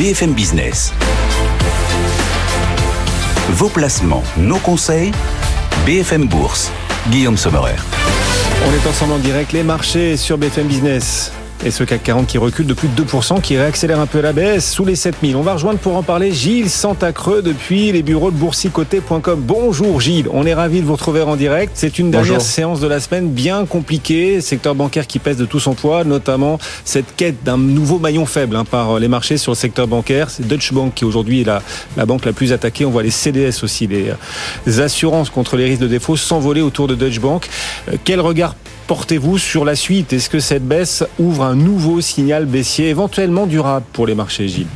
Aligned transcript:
BFM 0.00 0.32
Business. 0.32 0.94
Vos 3.50 3.68
placements, 3.68 4.22
nos 4.38 4.56
conseils, 4.56 5.12
BFM 5.84 6.26
Bourse. 6.26 6.72
Guillaume 7.10 7.36
Sommerer. 7.36 7.76
On 8.66 8.72
est 8.72 8.88
ensemble 8.88 9.12
en 9.12 9.18
direct, 9.18 9.52
les 9.52 9.62
marchés 9.62 10.16
sur 10.16 10.38
BFM 10.38 10.68
Business. 10.68 11.32
Et 11.62 11.70
ce 11.70 11.84
CAC 11.84 12.02
40 12.02 12.26
qui 12.26 12.38
recule 12.38 12.66
de 12.66 12.72
plus 12.72 12.88
de 12.88 13.02
2%, 13.02 13.42
qui 13.42 13.58
réaccélère 13.58 14.00
un 14.00 14.06
peu 14.06 14.22
la 14.22 14.32
baisse 14.32 14.72
sous 14.72 14.86
les 14.86 14.96
7000. 14.96 15.36
On 15.36 15.42
va 15.42 15.52
rejoindre 15.52 15.78
pour 15.78 15.94
en 15.94 16.02
parler 16.02 16.32
Gilles 16.32 16.70
Santacreux 16.70 17.42
depuis 17.42 17.92
les 17.92 18.02
bureaux 18.02 18.30
de 18.30 18.36
boursicoté.com. 18.36 19.42
Bonjour 19.46 20.00
Gilles, 20.00 20.26
on 20.32 20.46
est 20.46 20.54
ravi 20.54 20.80
de 20.80 20.86
vous 20.86 20.94
retrouver 20.94 21.20
en 21.20 21.36
direct. 21.36 21.72
C'est 21.74 21.98
une 21.98 22.10
dernière 22.10 22.40
séance 22.40 22.80
de 22.80 22.86
la 22.86 22.98
semaine 22.98 23.28
bien 23.28 23.66
compliquée. 23.66 24.40
Secteur 24.40 24.74
bancaire 24.74 25.06
qui 25.06 25.18
pèse 25.18 25.36
de 25.36 25.44
tout 25.44 25.60
son 25.60 25.74
poids, 25.74 26.02
notamment 26.02 26.58
cette 26.86 27.14
quête 27.14 27.44
d'un 27.44 27.58
nouveau 27.58 27.98
maillon 27.98 28.24
faible 28.24 28.56
hein, 28.56 28.64
par 28.64 28.98
les 28.98 29.08
marchés 29.08 29.36
sur 29.36 29.52
le 29.52 29.56
secteur 29.56 29.86
bancaire. 29.86 30.30
C'est 30.30 30.48
Deutsche 30.48 30.72
Bank 30.72 30.94
qui 30.94 31.04
aujourd'hui 31.04 31.42
est 31.42 31.44
la, 31.44 31.62
la 31.98 32.06
banque 32.06 32.24
la 32.24 32.32
plus 32.32 32.54
attaquée. 32.54 32.86
On 32.86 32.90
voit 32.90 33.02
les 33.02 33.10
CDS 33.10 33.62
aussi, 33.62 33.86
les, 33.86 34.14
les 34.64 34.80
assurances 34.80 35.28
contre 35.28 35.56
les 35.56 35.66
risques 35.66 35.82
de 35.82 35.88
défaut 35.88 36.16
s'envoler 36.16 36.62
autour 36.62 36.88
de 36.88 36.94
Deutsche 36.94 37.20
Bank. 37.20 37.50
Euh, 37.90 37.96
quel 38.02 38.20
regard 38.20 38.54
portez-vous 38.90 39.38
sur 39.38 39.64
la 39.64 39.76
suite. 39.76 40.12
Est-ce 40.12 40.28
que 40.28 40.40
cette 40.40 40.66
baisse 40.66 41.04
ouvre 41.20 41.44
un 41.44 41.54
nouveau 41.54 42.00
signal 42.00 42.44
baissier 42.44 42.88
éventuellement 42.88 43.46
durable 43.46 43.86
pour 43.92 44.04
les 44.04 44.16
marchés, 44.16 44.48
Gilles? 44.48 44.66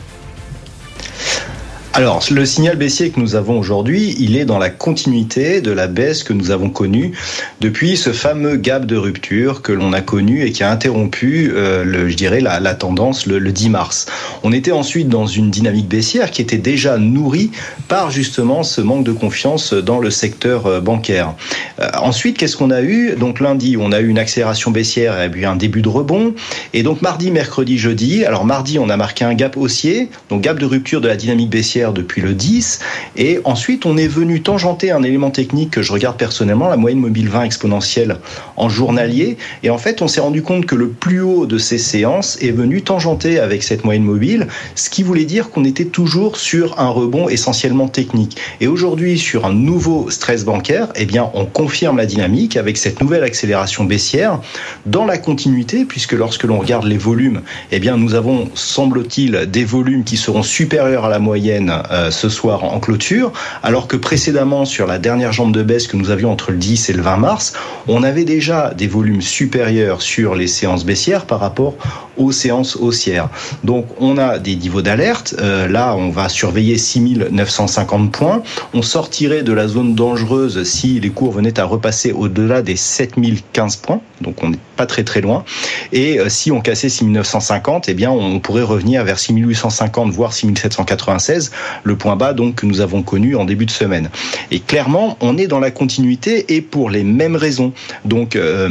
Alors, 1.96 2.24
le 2.28 2.44
signal 2.44 2.76
baissier 2.76 3.10
que 3.10 3.20
nous 3.20 3.36
avons 3.36 3.56
aujourd'hui, 3.56 4.16
il 4.18 4.36
est 4.36 4.44
dans 4.44 4.58
la 4.58 4.68
continuité 4.68 5.60
de 5.60 5.70
la 5.70 5.86
baisse 5.86 6.24
que 6.24 6.32
nous 6.32 6.50
avons 6.50 6.68
connue 6.68 7.12
depuis 7.60 7.96
ce 7.96 8.12
fameux 8.12 8.56
gap 8.56 8.84
de 8.84 8.96
rupture 8.96 9.62
que 9.62 9.70
l'on 9.70 9.92
a 9.92 10.00
connu 10.00 10.42
et 10.42 10.50
qui 10.50 10.64
a 10.64 10.72
interrompu, 10.72 11.52
euh, 11.54 12.08
je 12.08 12.16
dirais, 12.16 12.40
la, 12.40 12.74
tendance 12.74 13.26
le, 13.26 13.38
le, 13.38 13.52
10 13.52 13.68
mars. 13.70 14.06
On 14.42 14.52
était 14.52 14.72
ensuite 14.72 15.08
dans 15.08 15.28
une 15.28 15.52
dynamique 15.52 15.86
baissière 15.86 16.32
qui 16.32 16.42
était 16.42 16.58
déjà 16.58 16.98
nourrie 16.98 17.52
par 17.86 18.10
justement 18.10 18.64
ce 18.64 18.80
manque 18.80 19.04
de 19.04 19.12
confiance 19.12 19.72
dans 19.72 20.00
le 20.00 20.10
secteur 20.10 20.66
euh, 20.66 20.80
bancaire. 20.80 21.34
Euh, 21.78 21.88
ensuite, 22.02 22.36
qu'est-ce 22.36 22.56
qu'on 22.56 22.72
a 22.72 22.82
eu? 22.82 23.14
Donc 23.14 23.38
lundi, 23.38 23.76
on 23.78 23.92
a 23.92 24.00
eu 24.00 24.08
une 24.08 24.18
accélération 24.18 24.72
baissière 24.72 25.22
et 25.22 25.30
puis 25.30 25.44
un 25.44 25.54
début 25.54 25.80
de 25.80 25.88
rebond. 25.88 26.34
Et 26.72 26.82
donc 26.82 27.02
mardi, 27.02 27.30
mercredi, 27.30 27.78
jeudi. 27.78 28.24
Alors 28.24 28.44
mardi, 28.44 28.80
on 28.80 28.88
a 28.88 28.96
marqué 28.96 29.24
un 29.24 29.34
gap 29.34 29.56
haussier, 29.56 30.08
donc 30.28 30.40
gap 30.40 30.58
de 30.58 30.66
rupture 30.66 31.00
de 31.00 31.06
la 31.06 31.14
dynamique 31.14 31.50
baissière 31.50 31.83
depuis 31.92 32.22
le 32.22 32.34
10. 32.34 32.80
Et 33.16 33.40
ensuite, 33.44 33.86
on 33.86 33.96
est 33.96 34.08
venu 34.08 34.42
tangenter 34.42 34.90
un 34.90 35.02
élément 35.02 35.30
technique 35.30 35.70
que 35.70 35.82
je 35.82 35.92
regarde 35.92 36.16
personnellement, 36.16 36.68
la 36.68 36.76
moyenne 36.76 37.00
mobile 37.00 37.28
20 37.28 37.42
exponentielle 37.42 38.16
en 38.56 38.68
journalier. 38.68 39.36
Et 39.62 39.70
en 39.70 39.78
fait, 39.78 40.02
on 40.02 40.08
s'est 40.08 40.20
rendu 40.20 40.42
compte 40.42 40.66
que 40.66 40.74
le 40.74 40.88
plus 40.88 41.20
haut 41.20 41.46
de 41.46 41.58
ces 41.58 41.78
séances 41.78 42.38
est 42.40 42.50
venu 42.50 42.82
tangenter 42.82 43.38
avec 43.38 43.62
cette 43.62 43.84
moyenne 43.84 44.04
mobile, 44.04 44.48
ce 44.74 44.90
qui 44.90 45.02
voulait 45.02 45.24
dire 45.24 45.50
qu'on 45.50 45.64
était 45.64 45.84
toujours 45.84 46.36
sur 46.36 46.78
un 46.78 46.88
rebond 46.88 47.28
essentiellement 47.28 47.88
technique. 47.88 48.38
Et 48.60 48.66
aujourd'hui, 48.66 49.18
sur 49.18 49.46
un 49.46 49.52
nouveau 49.52 50.10
stress 50.10 50.44
bancaire, 50.44 50.88
eh 50.94 51.06
bien, 51.06 51.30
on 51.34 51.44
confirme 51.44 51.96
la 51.96 52.06
dynamique 52.06 52.56
avec 52.56 52.76
cette 52.76 53.00
nouvelle 53.00 53.24
accélération 53.24 53.84
baissière 53.84 54.40
dans 54.86 55.04
la 55.04 55.18
continuité, 55.18 55.84
puisque 55.84 56.12
lorsque 56.12 56.44
l'on 56.44 56.58
regarde 56.58 56.84
les 56.84 56.98
volumes, 56.98 57.42
eh 57.72 57.80
bien, 57.80 57.96
nous 57.96 58.14
avons, 58.14 58.48
semble-t-il, 58.54 59.46
des 59.50 59.64
volumes 59.64 60.04
qui 60.04 60.16
seront 60.16 60.42
supérieurs 60.42 61.04
à 61.04 61.08
la 61.08 61.18
moyenne 61.18 61.73
euh, 61.90 62.10
ce 62.10 62.28
soir 62.28 62.64
en 62.64 62.80
clôture, 62.80 63.32
alors 63.62 63.88
que 63.88 63.96
précédemment, 63.96 64.64
sur 64.64 64.86
la 64.86 64.98
dernière 64.98 65.32
jambe 65.32 65.52
de 65.52 65.62
baisse 65.62 65.86
que 65.86 65.96
nous 65.96 66.10
avions 66.10 66.30
entre 66.30 66.50
le 66.50 66.58
10 66.58 66.90
et 66.90 66.92
le 66.92 67.02
20 67.02 67.16
mars, 67.16 67.52
on 67.88 68.02
avait 68.02 68.24
déjà 68.24 68.72
des 68.74 68.86
volumes 68.86 69.22
supérieurs 69.22 70.02
sur 70.02 70.34
les 70.34 70.46
séances 70.46 70.84
baissières 70.84 71.26
par 71.26 71.40
rapport 71.40 71.74
aux 72.16 72.32
séances 72.32 72.76
haussières. 72.76 73.28
Donc 73.64 73.86
on 73.98 74.18
a 74.18 74.38
des 74.38 74.56
niveaux 74.56 74.82
d'alerte. 74.82 75.34
Euh, 75.38 75.68
là, 75.68 75.94
on 75.96 76.10
va 76.10 76.28
surveiller 76.28 76.78
6950 76.78 78.12
points. 78.12 78.42
On 78.72 78.82
sortirait 78.82 79.42
de 79.42 79.52
la 79.52 79.66
zone 79.68 79.94
dangereuse 79.94 80.62
si 80.64 81.00
les 81.00 81.10
cours 81.10 81.32
venaient 81.32 81.58
à 81.58 81.64
repasser 81.64 82.12
au-delà 82.12 82.62
des 82.62 82.76
7015 82.76 83.76
points. 83.76 84.00
Donc 84.20 84.42
on 84.42 84.50
n'est 84.50 84.58
pas 84.76 84.86
très 84.86 85.04
très 85.04 85.20
loin. 85.20 85.44
Et 85.92 86.18
euh, 86.18 86.28
si 86.28 86.52
on 86.52 86.60
cassait 86.60 86.88
6950, 86.88 87.88
eh 87.88 87.94
bien 87.94 88.10
on 88.10 88.40
pourrait 88.40 88.62
revenir 88.62 89.04
vers 89.04 89.18
6850 89.18 90.10
voire 90.12 90.32
6796 90.32 91.50
le 91.82 91.96
point 91.96 92.16
bas 92.16 92.32
donc 92.32 92.56
que 92.56 92.66
nous 92.66 92.80
avons 92.80 93.02
connu 93.02 93.36
en 93.36 93.44
début 93.44 93.66
de 93.66 93.70
semaine. 93.70 94.10
Et 94.50 94.60
clairement, 94.60 95.16
on 95.20 95.36
est 95.36 95.46
dans 95.46 95.60
la 95.60 95.70
continuité 95.70 96.54
et 96.54 96.60
pour 96.60 96.90
les 96.90 97.04
mêmes 97.04 97.36
raisons. 97.36 97.72
Donc 98.04 98.36
euh, 98.36 98.68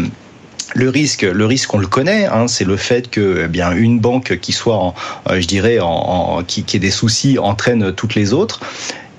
le 0.76 0.90
risque, 0.90 1.22
le 1.22 1.46
risque, 1.46 1.74
on 1.74 1.78
le 1.78 1.88
connaît, 1.88 2.26
hein, 2.26 2.48
c'est 2.48 2.66
le 2.66 2.78
fait 2.78 3.10
que 3.10 3.44
eh 3.46 3.48
bien 3.48 3.72
une 3.72 4.00
banque 4.00 4.40
qui 4.40 4.52
soit, 4.52 4.78
en, 4.78 4.96
euh, 5.30 5.40
je 5.40 5.48
dirais, 5.48 5.80
en, 5.80 6.44
qui, 6.46 6.66
ait 6.74 6.80
des 6.80 6.92
soucis 6.92 7.38
entraîne 7.38 7.94
toutes 7.94 8.16
les 8.16 8.34
autres. 8.34 8.62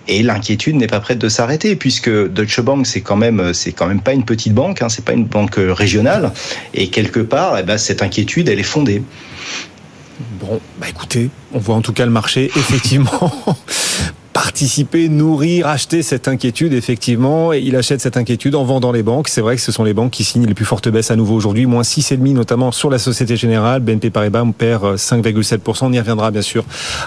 Et 0.07 0.23
l'inquiétude 0.23 0.77
n'est 0.77 0.87
pas 0.87 1.01
prête 1.01 1.19
de 1.19 1.31
s'arrêter 1.31 1.77
puisque 1.77 2.11
Deutsche 2.11 2.61
Bank 2.61 2.87
c'est 2.87 3.01
quand 3.01 3.17
même 3.17 3.55
c'est 3.55 3.73
quand 3.73 3.87
même 3.87 4.03
pas 4.03 4.13
une 4.13 4.27
petite 4.27 4.53
banque, 4.53 4.83
hein, 4.83 4.91
c'est 4.91 5.05
pas 5.05 5.15
une 5.15 5.25
banque 5.25 5.55
régionale 5.57 6.33
et 6.75 6.89
quelque 6.89 7.21
part 7.21 7.57
eh 7.59 7.63
ben, 7.63 7.79
cette 7.79 8.03
inquiétude 8.03 8.51
elle 8.51 8.61
est 8.61 8.65
fondée. 8.65 9.03
Bon, 10.41 10.61
bah 10.79 10.89
écoutez, 10.89 11.31
on 11.53 11.59
voit 11.59 11.75
en 11.75 11.81
tout 11.81 11.93
cas 11.93 12.05
le 12.05 12.11
marché 12.13 12.47
effectivement 12.57 13.31
participer, 14.35 15.09
nourrir, 15.09 15.69
acheter 15.69 16.03
cette 16.03 16.27
inquiétude, 16.29 16.75
effectivement. 16.75 17.53
Et 17.53 17.61
il 17.61 17.77
achète 17.77 18.01
cette 18.01 18.17
inquiétude 18.17 18.57
en 18.57 18.65
vendant 18.65 18.91
les 18.91 19.05
banques. 19.05 19.29
C'est 19.29 19.41
vrai 19.41 19.55
que 19.55 19.63
ce 19.63 19.73
sont 19.73 19.85
les 19.85 19.95
banques 19.95 20.11
qui 20.11 20.25
signent 20.25 20.47
les 20.47 20.55
plus 20.55 20.65
fortes 20.65 20.89
baisses 20.89 21.13
à 21.13 21.17
nouveau 21.17 21.37
aujourd'hui, 21.37 21.67
moins 21.67 21.83
6,5 21.83 22.35
notamment 22.35 22.73
sur 22.73 22.91
la 22.91 22.99
Société 22.99 23.37
Générale. 23.37 23.81
BNP 23.81 24.11
Paribas, 24.11 24.43
on 24.43 24.51
perd 24.51 24.97
5,7%. 24.97 25.79
On 25.83 25.93
y 25.93 25.99
reviendra 26.01 26.33
bien 26.33 26.43
sûr 26.43 26.65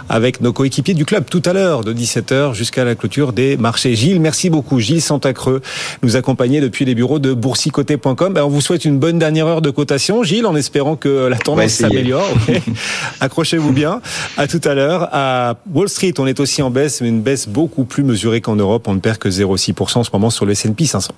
avec 0.07 0.39
nos 0.39 0.53
coéquipiers 0.53 0.93
du 0.93 1.03
club 1.03 1.25
tout 1.29 1.43
à 1.45 1.51
l'heure 1.51 1.83
de 1.83 1.93
17h 1.93 2.53
jusqu'à 2.53 2.85
la 2.85 2.95
clôture 2.95 3.33
des 3.33 3.57
marchés. 3.57 3.93
Gilles, 3.93 4.21
merci 4.21 4.49
beaucoup. 4.49 4.79
Gilles 4.79 5.01
Santacreux 5.01 5.61
nous 6.03 6.15
accompagnait 6.15 6.61
depuis 6.61 6.85
les 6.85 6.95
bureaux 6.95 7.19
de 7.19 7.33
boursicoté.com. 7.33 8.33
Ben, 8.33 8.43
on 8.43 8.49
vous 8.49 8.61
souhaite 8.61 8.85
une 8.85 8.99
bonne 8.99 9.19
dernière 9.19 9.47
heure 9.47 9.61
de 9.61 9.69
cotation, 9.69 10.23
Gilles, 10.23 10.45
en 10.45 10.55
espérant 10.55 10.95
que 10.95 11.27
la 11.27 11.37
tendance 11.37 11.71
s'améliore. 11.71 12.29
Okay. 12.43 12.61
Accrochez-vous 13.19 13.73
bien. 13.73 14.01
À 14.37 14.47
tout 14.47 14.61
à 14.63 14.73
l'heure. 14.73 15.09
À 15.11 15.57
Wall 15.73 15.89
Street, 15.89 16.13
on 16.19 16.25
est 16.25 16.39
aussi 16.39 16.61
en 16.61 16.69
baisse, 16.69 17.01
mais 17.01 17.16
une 17.17 17.23
baisse 17.23 17.47
beaucoup 17.47 17.83
plus 17.83 18.03
mesurée 18.03 18.41
qu'en 18.41 18.55
Europe. 18.55 18.87
On 18.87 18.93
ne 18.93 18.99
perd 18.99 19.17
que 19.17 19.29
0,6% 19.29 19.97
en 19.97 20.03
ce 20.03 20.11
moment 20.13 20.29
sur 20.29 20.45
le 20.45 20.51
S&P 20.51 20.85
500. 20.85 21.13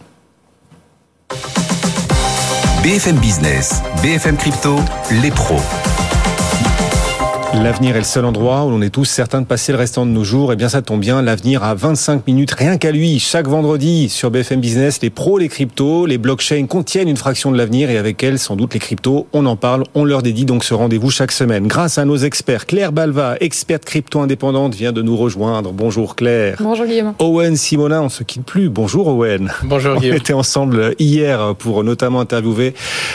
BFM 2.81 3.17
Business, 3.17 3.81
BFM 4.01 4.37
Crypto, 4.37 4.77
les 5.21 5.31
pros. 5.31 5.59
L'avenir 7.55 7.95
est 7.95 7.99
le 7.99 8.05
seul 8.05 8.25
endroit 8.25 8.63
où 8.63 8.69
l'on 8.69 8.81
est 8.81 8.91
tous 8.91 9.05
certains 9.05 9.41
de 9.41 9.45
passer 9.45 9.71
le 9.71 9.77
restant 9.77 10.05
de 10.05 10.11
nos 10.11 10.23
jours. 10.23 10.51
Et 10.51 10.53
eh 10.53 10.55
bien, 10.55 10.69
ça 10.69 10.81
tombe 10.81 10.99
bien. 10.99 11.21
L'avenir 11.21 11.63
à 11.63 11.73
25 11.73 12.25
minutes, 12.27 12.51
rien 12.51 12.77
qu'à 12.77 12.91
lui. 12.91 13.19
Chaque 13.19 13.47
vendredi, 13.47 14.07
sur 14.07 14.29
BFM 14.29 14.61
Business, 14.61 15.01
les 15.01 15.09
pros, 15.09 15.39
les 15.39 15.49
cryptos, 15.49 16.05
les 16.05 16.19
blockchains 16.19 16.67
contiennent 16.67 17.09
une 17.09 17.17
fraction 17.17 17.51
de 17.51 17.57
l'avenir 17.57 17.89
et 17.89 17.97
avec 17.97 18.23
elles, 18.23 18.37
sans 18.37 18.55
doute, 18.55 18.75
les 18.75 18.79
cryptos. 18.79 19.27
On 19.33 19.45
en 19.47 19.55
parle, 19.55 19.83
on 19.95 20.05
leur 20.05 20.21
dédie 20.21 20.45
donc 20.45 20.63
ce 20.63 20.75
rendez-vous 20.75 21.09
chaque 21.09 21.31
semaine. 21.31 21.67
Grâce 21.67 21.97
à 21.97 22.05
nos 22.05 22.17
experts, 22.17 22.67
Claire 22.67 22.91
Balva, 22.91 23.35
experte 23.41 23.83
crypto 23.83 24.19
indépendante, 24.19 24.75
vient 24.75 24.91
de 24.91 25.01
nous 25.01 25.17
rejoindre. 25.17 25.73
Bonjour 25.73 26.15
Claire. 26.15 26.57
Bonjour 26.59 26.85
Guillaume. 26.85 27.13
Owen 27.19 27.57
Simonin, 27.57 28.03
on 28.03 28.09
se 28.09 28.23
quitte 28.23 28.45
plus. 28.45 28.69
Bonjour 28.69 29.07
Owen. 29.07 29.51
Bonjour 29.63 29.97
Guillaume. 29.97 30.15
On 30.15 30.19
était 30.19 30.33
ensemble 30.33 30.93
hier 30.99 31.55
pour 31.57 31.83
notamment 31.83 32.21
interviewer 32.21 32.73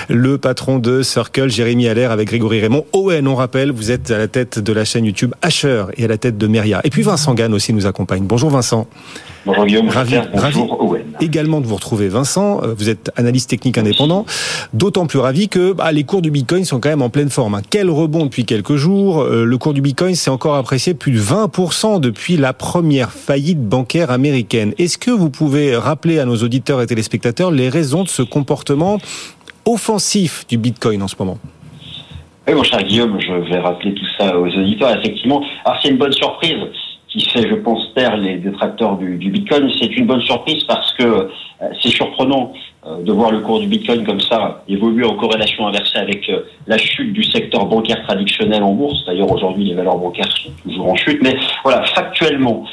le 0.09 0.39
patron 0.39 0.81
de 0.81 1.03
Circle, 1.03 1.49
Jérémy 1.49 1.89
Allaire, 1.89 2.11
avec 2.11 2.29
Grégory 2.29 2.61
Raymond. 2.61 2.85
Owen, 2.93 3.27
on 3.29 3.37
rappelle, 3.37 3.71
vous 3.71 3.91
êtes 3.91 4.11
à 4.11 4.19
la 4.19 4.24
tête 4.29 4.59
de 4.59 4.73
la 4.73 4.85
chaîne 4.85 5.05
YouTube 5.05 5.33
Asher 5.43 5.85
et 5.97 6.05
à 6.05 6.09
la 6.09 6.19
tête 6.19 6.39
de 6.39 6.47
Meria. 6.47 6.81
Et 6.85 6.91
puis 6.91 7.03
Vincent 7.03 7.35
Gann 7.35 7.53
aussi 7.55 7.73
nous 7.73 7.87
accompagne. 7.87 8.25
Bonjour 8.25 8.51
Vincent. 8.51 8.87
Bonjour 9.47 9.67
Guillaume. 9.67 9.89
Ravi, 9.89 10.17
ravi 10.33 10.61
également 11.21 11.61
de 11.61 11.67
vous 11.67 11.75
retrouver 11.75 12.09
Vincent. 12.09 12.61
Vous 12.77 12.89
êtes 12.89 13.11
analyste 13.17 13.51
technique 13.51 13.77
indépendant. 13.77 14.25
D'autant 14.73 15.07
plus 15.07 15.19
ravi 15.19 15.49
que 15.49 15.73
bah, 15.73 15.93
les 15.93 16.05
cours 16.05 16.23
du 16.23 16.31
Bitcoin 16.31 16.65
sont 16.65 16.81
quand 16.81 16.89
même 16.89 17.03
en 17.03 17.11
pleine 17.11 17.31
forme. 17.31 17.55
Hein. 17.55 17.63
Quel 17.69 17.91
rebond 17.91 18.25
depuis 18.25 18.45
quelques 18.45 18.77
jours. 18.77 19.25
Le 19.25 19.59
cours 19.59 19.75
du 19.75 19.83
Bitcoin 19.83 20.15
s'est 20.15 20.31
encore 20.31 20.55
apprécié 20.55 20.95
plus 20.95 21.13
de 21.13 21.21
20% 21.21 22.01
depuis 22.01 22.37
la 22.37 22.53
première 22.53 23.13
faillite 23.13 23.63
bancaire 23.63 24.11
américaine. 24.11 24.73
Est-ce 24.79 24.99
que 24.99 25.11
vous 25.11 25.31
pouvez 25.31 25.77
rappeler 25.77 26.19
à 26.19 26.25
nos 26.25 26.37
auditeurs 26.37 26.81
et 26.81 26.87
téléspectateurs 26.87 27.51
les 27.51 27.69
raisons 27.69 28.03
de 28.03 28.09
ce 28.09 28.23
comportement 28.23 28.99
offensif 29.67 30.47
du 30.49 30.59
Bitcoin 30.59 31.03
en 31.03 31.09
ce 31.09 31.17
moment? 31.19 31.39
Oui, 32.47 32.55
mon 32.55 32.63
cher 32.63 32.83
Guillaume, 32.83 33.19
je 33.21 33.33
vais 33.33 33.59
rappeler 33.59 33.95
tout 33.95 34.07
ça 34.19 34.39
aux 34.39 34.47
auditeurs. 34.47 34.97
Effectivement, 34.99 35.43
alors 35.65 35.79
c'est 35.81 35.89
une 35.89 35.97
bonne 35.97 36.13
surprise 36.13 36.59
qui 37.09 37.25
fait, 37.31 37.49
je 37.49 37.55
pense, 37.55 37.95
taire 37.95 38.17
les 38.17 38.37
détracteurs 38.37 38.97
du, 38.97 39.17
Bitcoin. 39.17 39.71
C'est 39.79 39.97
une 39.97 40.07
bonne 40.07 40.21
surprise 40.23 40.63
parce 40.65 40.93
que 40.95 41.05
euh, 41.05 41.29
c'est 41.81 41.89
surprenant 41.89 42.53
euh, 42.87 43.03
de 43.03 43.13
voir 43.13 43.31
le 43.31 43.41
cours 43.41 43.61
du 43.61 43.67
Bitcoin 43.67 44.05
comme 44.05 44.21
ça 44.21 44.63
évoluer 44.69 45.07
en 45.07 45.15
corrélation 45.15 45.67
inversée 45.67 45.99
avec 45.99 46.29
euh, 46.29 46.41
la 46.67 46.77
chute 46.77 47.13
du 47.13 47.23
secteur 47.23 47.65
bancaire 47.67 48.03
traditionnel 48.03 48.63
en 48.63 48.73
bourse. 48.73 49.05
D'ailleurs, 49.07 49.31
aujourd'hui, 49.31 49.65
les 49.65 49.75
valeurs 49.75 49.97
bancaires 49.97 50.31
sont 50.37 50.51
toujours 50.65 50.89
en 50.89 50.97
chute. 50.97 51.23
Mais 51.23 51.37
voilà, 51.63 51.85
factuellement, 51.95 52.65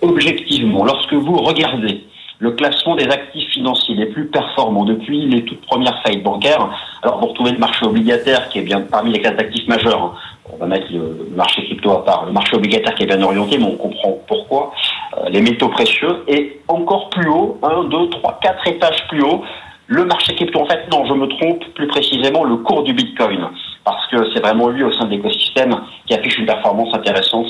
objectivement, 0.00 0.84
lorsque 0.84 1.12
vous 1.12 1.36
regardez 1.36 2.02
le 2.42 2.50
classement 2.50 2.96
des 2.96 3.04
actifs 3.04 3.48
financiers 3.50 3.94
les 3.94 4.06
plus 4.06 4.26
performants 4.26 4.84
depuis 4.84 5.26
les 5.26 5.44
toutes 5.44 5.64
premières 5.64 6.02
faillites 6.02 6.24
bancaires. 6.24 6.68
Alors 7.04 7.20
vous 7.20 7.28
retrouvez 7.28 7.52
le 7.52 7.58
marché 7.58 7.86
obligataire 7.86 8.48
qui 8.48 8.58
est 8.58 8.62
bien 8.62 8.80
parmi 8.80 9.12
les 9.12 9.20
classes 9.20 9.36
d'actifs 9.36 9.68
majeurs. 9.68 10.02
Hein. 10.02 10.14
on 10.52 10.56
va 10.56 10.66
mettre 10.66 10.86
le 10.92 11.30
marché 11.36 11.64
crypto 11.64 11.92
à 11.92 12.04
part, 12.04 12.26
le 12.26 12.32
marché 12.32 12.56
obligataire 12.56 12.96
qui 12.96 13.04
est 13.04 13.06
bien 13.06 13.22
orienté, 13.22 13.58
mais 13.58 13.66
on 13.66 13.76
comprend 13.76 14.18
pourquoi, 14.26 14.72
euh, 15.18 15.28
les 15.28 15.40
métaux 15.40 15.68
précieux, 15.68 16.24
et 16.26 16.60
encore 16.66 17.10
plus 17.10 17.28
haut, 17.28 17.60
1, 17.62 17.84
2, 17.84 18.10
3, 18.10 18.40
4 18.42 18.68
étages 18.68 19.06
plus 19.08 19.22
haut, 19.22 19.44
le 19.86 20.04
marché 20.04 20.34
crypto. 20.34 20.58
En 20.58 20.66
fait, 20.66 20.90
non, 20.90 21.04
je 21.04 21.14
me 21.14 21.28
trompe, 21.28 21.64
plus 21.74 21.86
précisément, 21.86 22.42
le 22.42 22.56
cours 22.56 22.82
du 22.82 22.92
Bitcoin, 22.92 23.50
parce 23.84 24.06
que 24.08 24.32
c'est 24.32 24.40
vraiment 24.40 24.68
lui 24.68 24.84
au 24.84 24.92
sein 24.92 25.06
de 25.06 25.10
l'écosystème 25.10 25.80
qui 26.06 26.14
affiche 26.14 26.38
une 26.38 26.46
performance 26.46 26.94
intéressante 26.94 27.46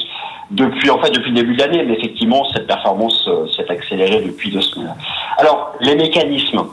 depuis, 0.50 0.90
en 0.90 0.98
fait, 1.00 1.10
depuis 1.10 1.30
le 1.30 1.36
début 1.36 1.54
de 1.54 1.60
l'année, 1.60 1.82
mais 1.82 1.94
effectivement, 1.94 2.44
cette 2.52 2.66
performance 2.66 3.26
euh, 3.28 3.46
s'est 3.48 3.70
accélérée 3.70 4.20
depuis 4.20 4.50
deux 4.50 4.60
semaines. 4.60 4.94
Alors, 5.38 5.72
les 5.80 5.96
mécanismes. 5.96 6.66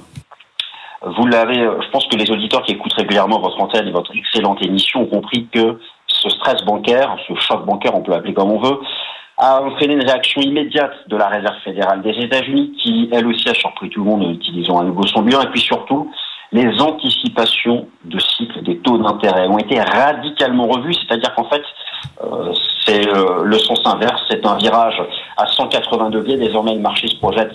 Vous 1.02 1.28
l'avez, 1.28 1.62
euh, 1.62 1.82
je 1.82 1.90
pense 1.92 2.06
que 2.08 2.18
les 2.18 2.30
auditeurs 2.30 2.62
qui 2.64 2.74
écoutent 2.74 2.94
régulièrement 2.94 3.40
votre 3.40 3.60
antenne 3.62 3.88
et 3.88 3.92
votre 3.92 4.14
excellente 4.14 4.62
émission 4.62 5.04
ont 5.04 5.06
compris 5.06 5.48
que 5.48 5.80
ce 6.08 6.30
stress 6.30 6.62
bancaire, 6.66 7.16
ce 7.26 7.34
choc 7.36 7.66
bancaire, 7.66 7.96
on 7.96 8.02
peut 8.02 8.12
l'appeler 8.12 8.34
comme 8.34 8.52
on 8.52 8.60
veut, 8.60 8.80
a 9.38 9.62
entraîné 9.62 9.94
une 9.94 10.04
réaction 10.04 10.42
immédiate 10.42 10.92
de 11.08 11.16
la 11.16 11.30
Réserve 11.30 11.56
fédérale 11.64 12.02
des 12.02 12.12
États-Unis, 12.20 12.74
qui 12.84 13.08
elle 13.14 13.26
aussi 13.28 13.48
a 13.48 13.54
surpris 13.54 13.90
tout 13.90 14.04
le 14.04 14.10
monde 14.10 14.24
en 14.24 14.32
utilisant 14.32 14.82
un 14.82 14.84
nouveau 14.84 15.08
son 15.08 15.22
bilan, 15.22 15.42
et 15.42 15.48
puis 15.48 15.62
surtout 15.62 16.12
les 16.52 16.82
anticipations 16.82 17.88
de 18.06 18.20
cycle 18.20 18.64
des 18.64 18.78
taux 18.80 18.98
d'intérêt 18.98 19.48
ont 19.48 19.60
été 19.60 19.80
radicalement 19.80 20.68
revues, 20.68 20.94
c'est-à-dire 20.94 21.34
qu'en 21.36 21.46
fait, 21.46 21.62
euh, 22.24 22.54
c'est 22.86 23.08
euh, 23.08 23.44
le 23.44 23.58
sens 23.60 23.82
inverse, 23.86 24.22
c'est 24.30 24.46
un 24.46 24.56
virage 24.56 25.02
à 25.38 25.46
180 25.46 26.10
degrés. 26.10 26.38
Désormais, 26.38 26.74
le 26.74 26.82
marché 26.82 27.08
se 27.08 27.18
projette 27.18 27.52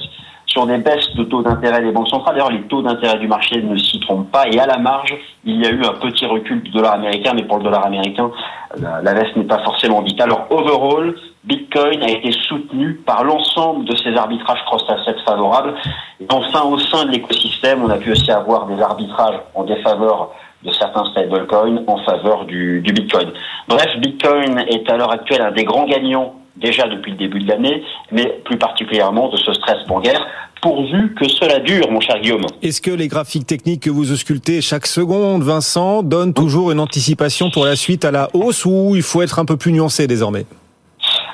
sur 0.46 0.66
des 0.66 0.78
baisses 0.78 1.12
de 1.16 1.24
taux 1.24 1.42
d'intérêt 1.42 1.82
des 1.82 1.90
banques 1.90 2.08
centrales. 2.08 2.36
D'ailleurs, 2.36 2.52
les 2.52 2.62
taux 2.62 2.82
d'intérêt 2.82 3.18
du 3.18 3.26
marché 3.26 3.60
ne 3.60 3.76
s'y 3.76 3.98
trompent 3.98 4.30
pas. 4.30 4.46
Et 4.48 4.60
à 4.60 4.66
la 4.66 4.78
marge, 4.78 5.16
il 5.44 5.60
y 5.60 5.66
a 5.66 5.70
eu 5.70 5.82
un 5.84 5.94
petit 5.94 6.26
recul 6.26 6.62
du 6.62 6.70
dollar 6.70 6.94
américain, 6.94 7.32
mais 7.34 7.42
pour 7.42 7.58
le 7.58 7.64
dollar 7.64 7.84
américain, 7.84 8.30
la, 8.78 9.02
la 9.02 9.14
baisse 9.14 9.34
n'est 9.34 9.44
pas 9.44 9.62
forcément 9.64 10.02
dite. 10.02 10.20
Alors, 10.20 10.46
overall, 10.50 11.16
Bitcoin 11.44 12.02
a 12.02 12.08
été 12.08 12.32
soutenu 12.32 12.94
par 13.06 13.22
l'ensemble 13.24 13.84
de 13.84 13.94
ces 13.96 14.14
arbitrages 14.14 14.64
cross-assets 14.64 15.22
favorables. 15.26 15.74
Et 16.20 16.26
enfin, 16.30 16.62
au 16.62 16.78
sein 16.78 17.04
de 17.04 17.10
l'écosystème, 17.10 17.82
on 17.84 17.90
a 17.90 17.96
pu 17.96 18.12
aussi 18.12 18.30
avoir 18.30 18.66
des 18.66 18.80
arbitrages 18.80 19.40
en 19.54 19.64
défaveur 19.64 20.30
de 20.62 20.72
certains 20.72 21.04
stablecoins 21.10 21.82
en 21.86 21.98
faveur 21.98 22.46
du, 22.46 22.80
du 22.80 22.92
Bitcoin. 22.92 23.30
Bref, 23.68 23.88
Bitcoin 23.98 24.64
est 24.68 24.88
à 24.90 24.96
l'heure 24.96 25.12
actuelle 25.12 25.42
un 25.42 25.52
des 25.52 25.64
grands 25.64 25.86
gagnants 25.86 26.36
déjà 26.56 26.88
depuis 26.88 27.12
le 27.12 27.18
début 27.18 27.40
de 27.40 27.48
l'année, 27.48 27.82
mais 28.10 28.40
plus 28.44 28.56
particulièrement 28.56 29.28
de 29.28 29.36
ce 29.36 29.52
stress 29.52 29.86
bancaire 29.86 30.26
pourvu 30.62 31.14
que 31.14 31.28
cela 31.28 31.58
dure, 31.58 31.90
mon 31.90 32.00
cher 32.00 32.18
Guillaume. 32.20 32.46
Est-ce 32.62 32.80
que 32.80 32.90
les 32.90 33.06
graphiques 33.06 33.46
techniques 33.46 33.82
que 33.82 33.90
vous 33.90 34.12
auscultez 34.12 34.62
chaque 34.62 34.86
seconde, 34.86 35.42
Vincent, 35.42 36.02
donnent 36.02 36.32
toujours 36.32 36.72
une 36.72 36.80
anticipation 36.80 37.50
pour 37.50 37.66
la 37.66 37.76
suite 37.76 38.06
à 38.06 38.10
la 38.10 38.30
hausse 38.32 38.64
ou 38.64 38.92
il 38.96 39.02
faut 39.02 39.20
être 39.20 39.38
un 39.38 39.44
peu 39.44 39.58
plus 39.58 39.72
nuancé 39.72 40.06
désormais? 40.06 40.46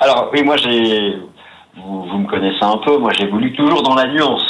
Alors 0.01 0.31
oui, 0.33 0.41
moi 0.41 0.57
j'ai, 0.57 1.15
vous, 1.75 2.01
vous, 2.01 2.17
me 2.17 2.27
connaissez 2.27 2.63
un 2.63 2.77
peu, 2.77 2.97
moi 2.97 3.11
j'ai 3.15 3.27
voulu 3.27 3.53
toujours 3.53 3.83
dans 3.83 3.93
la 3.93 4.07
nuance. 4.07 4.43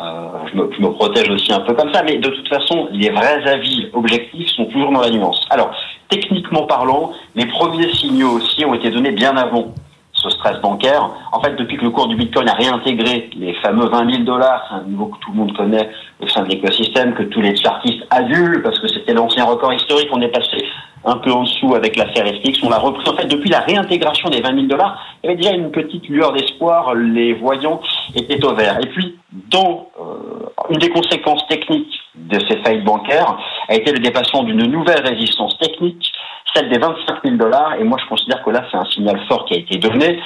Euh, 0.00 0.30
je, 0.50 0.58
me, 0.58 0.68
je, 0.72 0.82
me, 0.82 0.90
protège 0.90 1.30
aussi 1.30 1.52
un 1.52 1.60
peu 1.60 1.74
comme 1.74 1.92
ça, 1.94 2.02
mais 2.02 2.16
de 2.16 2.28
toute 2.28 2.48
façon, 2.48 2.88
les 2.90 3.10
vrais 3.10 3.46
avis 3.48 3.88
objectifs 3.92 4.48
sont 4.48 4.64
toujours 4.64 4.90
dans 4.90 5.02
la 5.02 5.10
nuance. 5.10 5.46
Alors, 5.50 5.70
techniquement 6.08 6.64
parlant, 6.66 7.12
les 7.36 7.46
premiers 7.46 7.92
signaux 7.94 8.32
aussi 8.32 8.64
ont 8.64 8.74
été 8.74 8.90
donnés 8.90 9.12
bien 9.12 9.36
avant 9.36 9.74
ce 10.20 10.30
stress 10.30 10.60
bancaire. 10.60 11.10
En 11.32 11.40
fait, 11.40 11.56
depuis 11.56 11.76
que 11.76 11.84
le 11.84 11.90
cours 11.90 12.08
du 12.08 12.16
Bitcoin 12.16 12.48
a 12.48 12.54
réintégré 12.54 13.30
les 13.36 13.54
fameux 13.54 13.88
20 13.88 14.10
000 14.10 14.22
dollars, 14.24 14.64
c'est 14.68 14.76
un 14.76 14.82
niveau 14.84 15.06
que 15.06 15.18
tout 15.18 15.30
le 15.32 15.38
monde 15.38 15.56
connaît 15.56 15.90
au 16.20 16.28
sein 16.28 16.42
de 16.42 16.48
l'écosystème, 16.48 17.14
que 17.14 17.22
tous 17.24 17.40
les 17.40 17.54
artistes 17.66 18.04
adulent, 18.10 18.62
parce 18.62 18.78
que 18.78 18.88
c'était 18.88 19.14
l'ancien 19.14 19.44
record 19.44 19.72
historique, 19.72 20.08
on 20.12 20.20
est 20.20 20.28
passé 20.28 20.64
un 21.04 21.16
peu 21.16 21.32
en 21.32 21.44
dessous 21.44 21.74
avec 21.74 21.96
l'affaire 21.96 22.26
FTX. 22.26 22.62
On 22.62 22.68
l'a 22.68 22.78
repris, 22.78 23.08
en 23.08 23.16
fait, 23.16 23.26
depuis 23.26 23.48
la 23.48 23.60
réintégration 23.60 24.28
des 24.28 24.40
20 24.40 24.54
000 24.54 24.66
dollars, 24.66 24.98
il 25.22 25.26
y 25.26 25.32
avait 25.32 25.40
déjà 25.40 25.54
une 25.54 25.70
petite 25.70 26.06
lueur 26.08 26.32
d'espoir, 26.32 26.94
les 26.94 27.32
voyants 27.34 27.80
étaient 28.14 28.44
au 28.44 28.54
vert. 28.54 28.78
Et 28.82 28.86
puis, 28.88 29.16
dans 29.50 29.88
euh, 29.98 30.48
une 30.68 30.78
des 30.78 30.90
conséquences 30.90 31.46
techniques 31.48 31.98
de 32.16 32.38
ces 32.48 32.58
faillites 32.58 32.84
bancaires, 32.84 33.38
a 33.68 33.74
été 33.74 33.92
le 33.92 34.00
dépassement 34.00 34.42
d'une 34.42 34.66
nouvelle 34.66 35.00
résistance 35.06 35.56
technique 35.58 36.12
celle 36.54 36.68
des 36.68 36.78
25 36.78 37.24
000 37.24 37.36
dollars. 37.36 37.74
Et 37.74 37.84
moi, 37.84 37.98
je 38.02 38.08
considère 38.08 38.42
que 38.42 38.50
là, 38.50 38.64
c'est 38.70 38.76
un 38.76 38.84
signal 38.84 39.20
fort 39.28 39.44
qui 39.44 39.54
a 39.54 39.58
été 39.58 39.78
donné. 39.78 40.20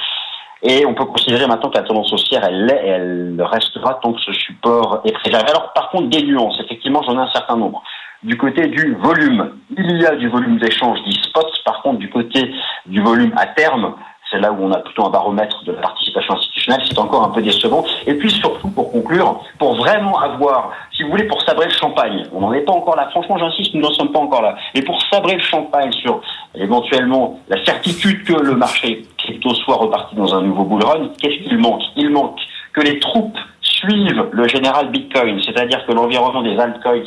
Et 0.63 0.85
on 0.85 0.93
peut 0.93 1.05
considérer 1.05 1.45
maintenant 1.47 1.69
que 1.69 1.77
la 1.77 1.83
tendance 1.83 2.11
haussière, 2.11 2.43
elle 2.43 2.65
l'est 2.65 2.85
et 2.85 2.89
elle 2.89 3.41
restera 3.41 3.95
tant 4.01 4.13
que 4.13 4.21
ce 4.21 4.33
support 4.33 5.01
est 5.05 5.11
préservé. 5.11 5.49
Alors, 5.49 5.73
par 5.73 5.89
contre, 5.89 6.09
des 6.09 6.23
nuances. 6.23 6.59
Effectivement, 6.63 7.03
j'en 7.03 7.17
ai 7.17 7.21
un 7.21 7.31
certain 7.31 7.57
nombre. 7.57 7.83
Du 8.23 8.37
côté 8.37 8.67
du 8.67 8.95
volume, 8.95 9.51
il 9.77 10.01
y 10.01 10.05
a 10.05 10.15
du 10.15 10.29
volume 10.29 10.57
d'échange, 10.57 10.97
dit 11.03 11.19
spots. 11.21 11.51
Par 11.63 11.81
contre, 11.83 11.99
du 11.99 12.09
côté 12.09 12.51
du 12.87 13.01
volume 13.01 13.33
à 13.37 13.45
terme, 13.47 13.93
c'est 14.29 14.39
là 14.39 14.51
où 14.51 14.57
on 14.59 14.71
a 14.71 14.79
plutôt 14.79 15.05
un 15.05 15.09
baromètre 15.09 15.63
de 15.63 15.71
la 15.71 15.81
participation 15.81 16.33
institutionnelle, 16.33 16.81
c'est 16.87 16.97
encore 16.97 17.23
un 17.23 17.29
peu 17.29 17.41
décevant. 17.41 17.83
Et 18.07 18.15
puis 18.15 18.31
surtout, 18.31 18.69
pour 18.69 18.91
conclure, 18.91 19.41
pour 19.59 19.75
vraiment 19.75 20.19
avoir, 20.19 20.71
si 20.91 21.03
vous 21.03 21.11
voulez, 21.11 21.25
pour 21.25 21.41
sabrer 21.43 21.67
le 21.67 21.73
champagne, 21.73 22.23
on 22.33 22.41
n'en 22.41 22.53
est 22.53 22.61
pas 22.61 22.73
encore 22.73 22.95
là, 22.95 23.07
franchement 23.11 23.37
j'insiste, 23.37 23.73
nous 23.73 23.81
n'en 23.81 23.93
sommes 23.93 24.11
pas 24.11 24.19
encore 24.19 24.41
là, 24.41 24.55
mais 24.73 24.81
pour 24.81 25.01
sabrer 25.03 25.35
le 25.35 25.43
champagne 25.43 25.91
sur 25.91 26.21
éventuellement 26.55 27.39
la 27.49 27.63
certitude 27.63 28.23
que 28.23 28.33
le 28.33 28.55
marché 28.55 29.03
crypto 29.17 29.53
soit 29.53 29.75
reparti 29.75 30.15
dans 30.15 30.33
un 30.33 30.41
nouveau 30.41 30.63
bull 30.63 30.83
run, 30.83 31.09
qu'est-ce 31.21 31.43
qu'il 31.43 31.57
manque? 31.57 31.83
Il 31.95 32.09
manque 32.09 32.39
que 32.73 32.81
les 32.81 32.99
troupes 32.99 33.37
suivent 33.61 34.29
le 34.31 34.47
général 34.47 34.89
Bitcoin, 34.89 35.41
c'est-à-dire 35.43 35.85
que 35.85 35.91
l'environnement 35.91 36.41
des 36.41 36.57
altcoins, 36.57 37.03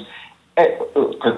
euh, 0.59 0.65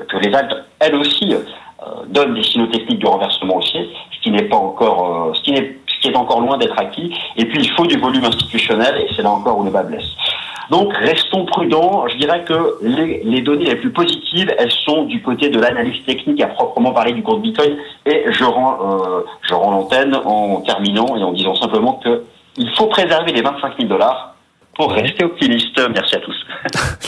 que, 0.08 0.16
les 0.18 0.34
alt, 0.34 0.64
elles 0.78 0.94
aussi, 0.94 1.34
euh, 1.82 2.04
donnent 2.08 2.34
des 2.34 2.42
signaux 2.42 2.66
techniques 2.66 2.98
de 2.98 3.06
renversement 3.06 3.56
haussier, 3.56 3.88
ce 4.12 4.20
qui 4.20 4.30
n'est 4.30 4.48
pas 4.48 4.56
encore, 4.56 5.28
euh, 5.28 5.34
ce 5.34 5.40
qui 5.42 5.52
n'est 5.52 5.78
ce 5.86 6.00
qui 6.00 6.08
est 6.08 6.16
encore 6.16 6.40
loin 6.40 6.58
d'être 6.58 6.78
acquis. 6.78 7.12
Et 7.36 7.44
puis 7.46 7.58
il 7.60 7.70
faut 7.70 7.86
du 7.86 7.98
volume 7.98 8.24
institutionnel, 8.24 8.96
et 8.98 9.06
c'est 9.14 9.22
là 9.22 9.30
encore 9.30 9.58
où 9.58 9.64
le 9.64 9.70
bas 9.70 9.82
blesse. 9.82 10.08
Donc 10.70 10.92
restons 10.94 11.46
prudents. 11.46 12.06
Je 12.08 12.16
dirais 12.16 12.44
que 12.44 12.76
les, 12.82 13.22
les, 13.24 13.40
données 13.40 13.64
les 13.64 13.76
plus 13.76 13.90
positives, 13.90 14.54
elles 14.58 14.70
sont 14.70 15.04
du 15.04 15.22
côté 15.22 15.48
de 15.48 15.58
l'analyse 15.58 16.04
technique 16.04 16.40
à 16.42 16.48
proprement 16.48 16.92
parler 16.92 17.12
du 17.12 17.22
de 17.22 17.36
Bitcoin. 17.36 17.76
Et 18.06 18.24
je 18.30 18.44
rends, 18.44 18.78
euh, 18.82 19.22
je 19.48 19.54
rends 19.54 19.70
l'antenne 19.70 20.14
en 20.14 20.60
terminant 20.60 21.16
et 21.16 21.22
en 21.22 21.32
disant 21.32 21.54
simplement 21.54 21.94
que 21.94 22.24
il 22.56 22.70
faut 22.76 22.86
préserver 22.86 23.32
les 23.32 23.42
25 23.42 23.76
000 23.78 23.88
dollars 23.88 24.34
pour 24.74 24.92
rester 24.92 25.24
optimiste. 25.24 25.80
Merci 25.92 26.16
à 26.16 26.20
tous. 26.20 26.46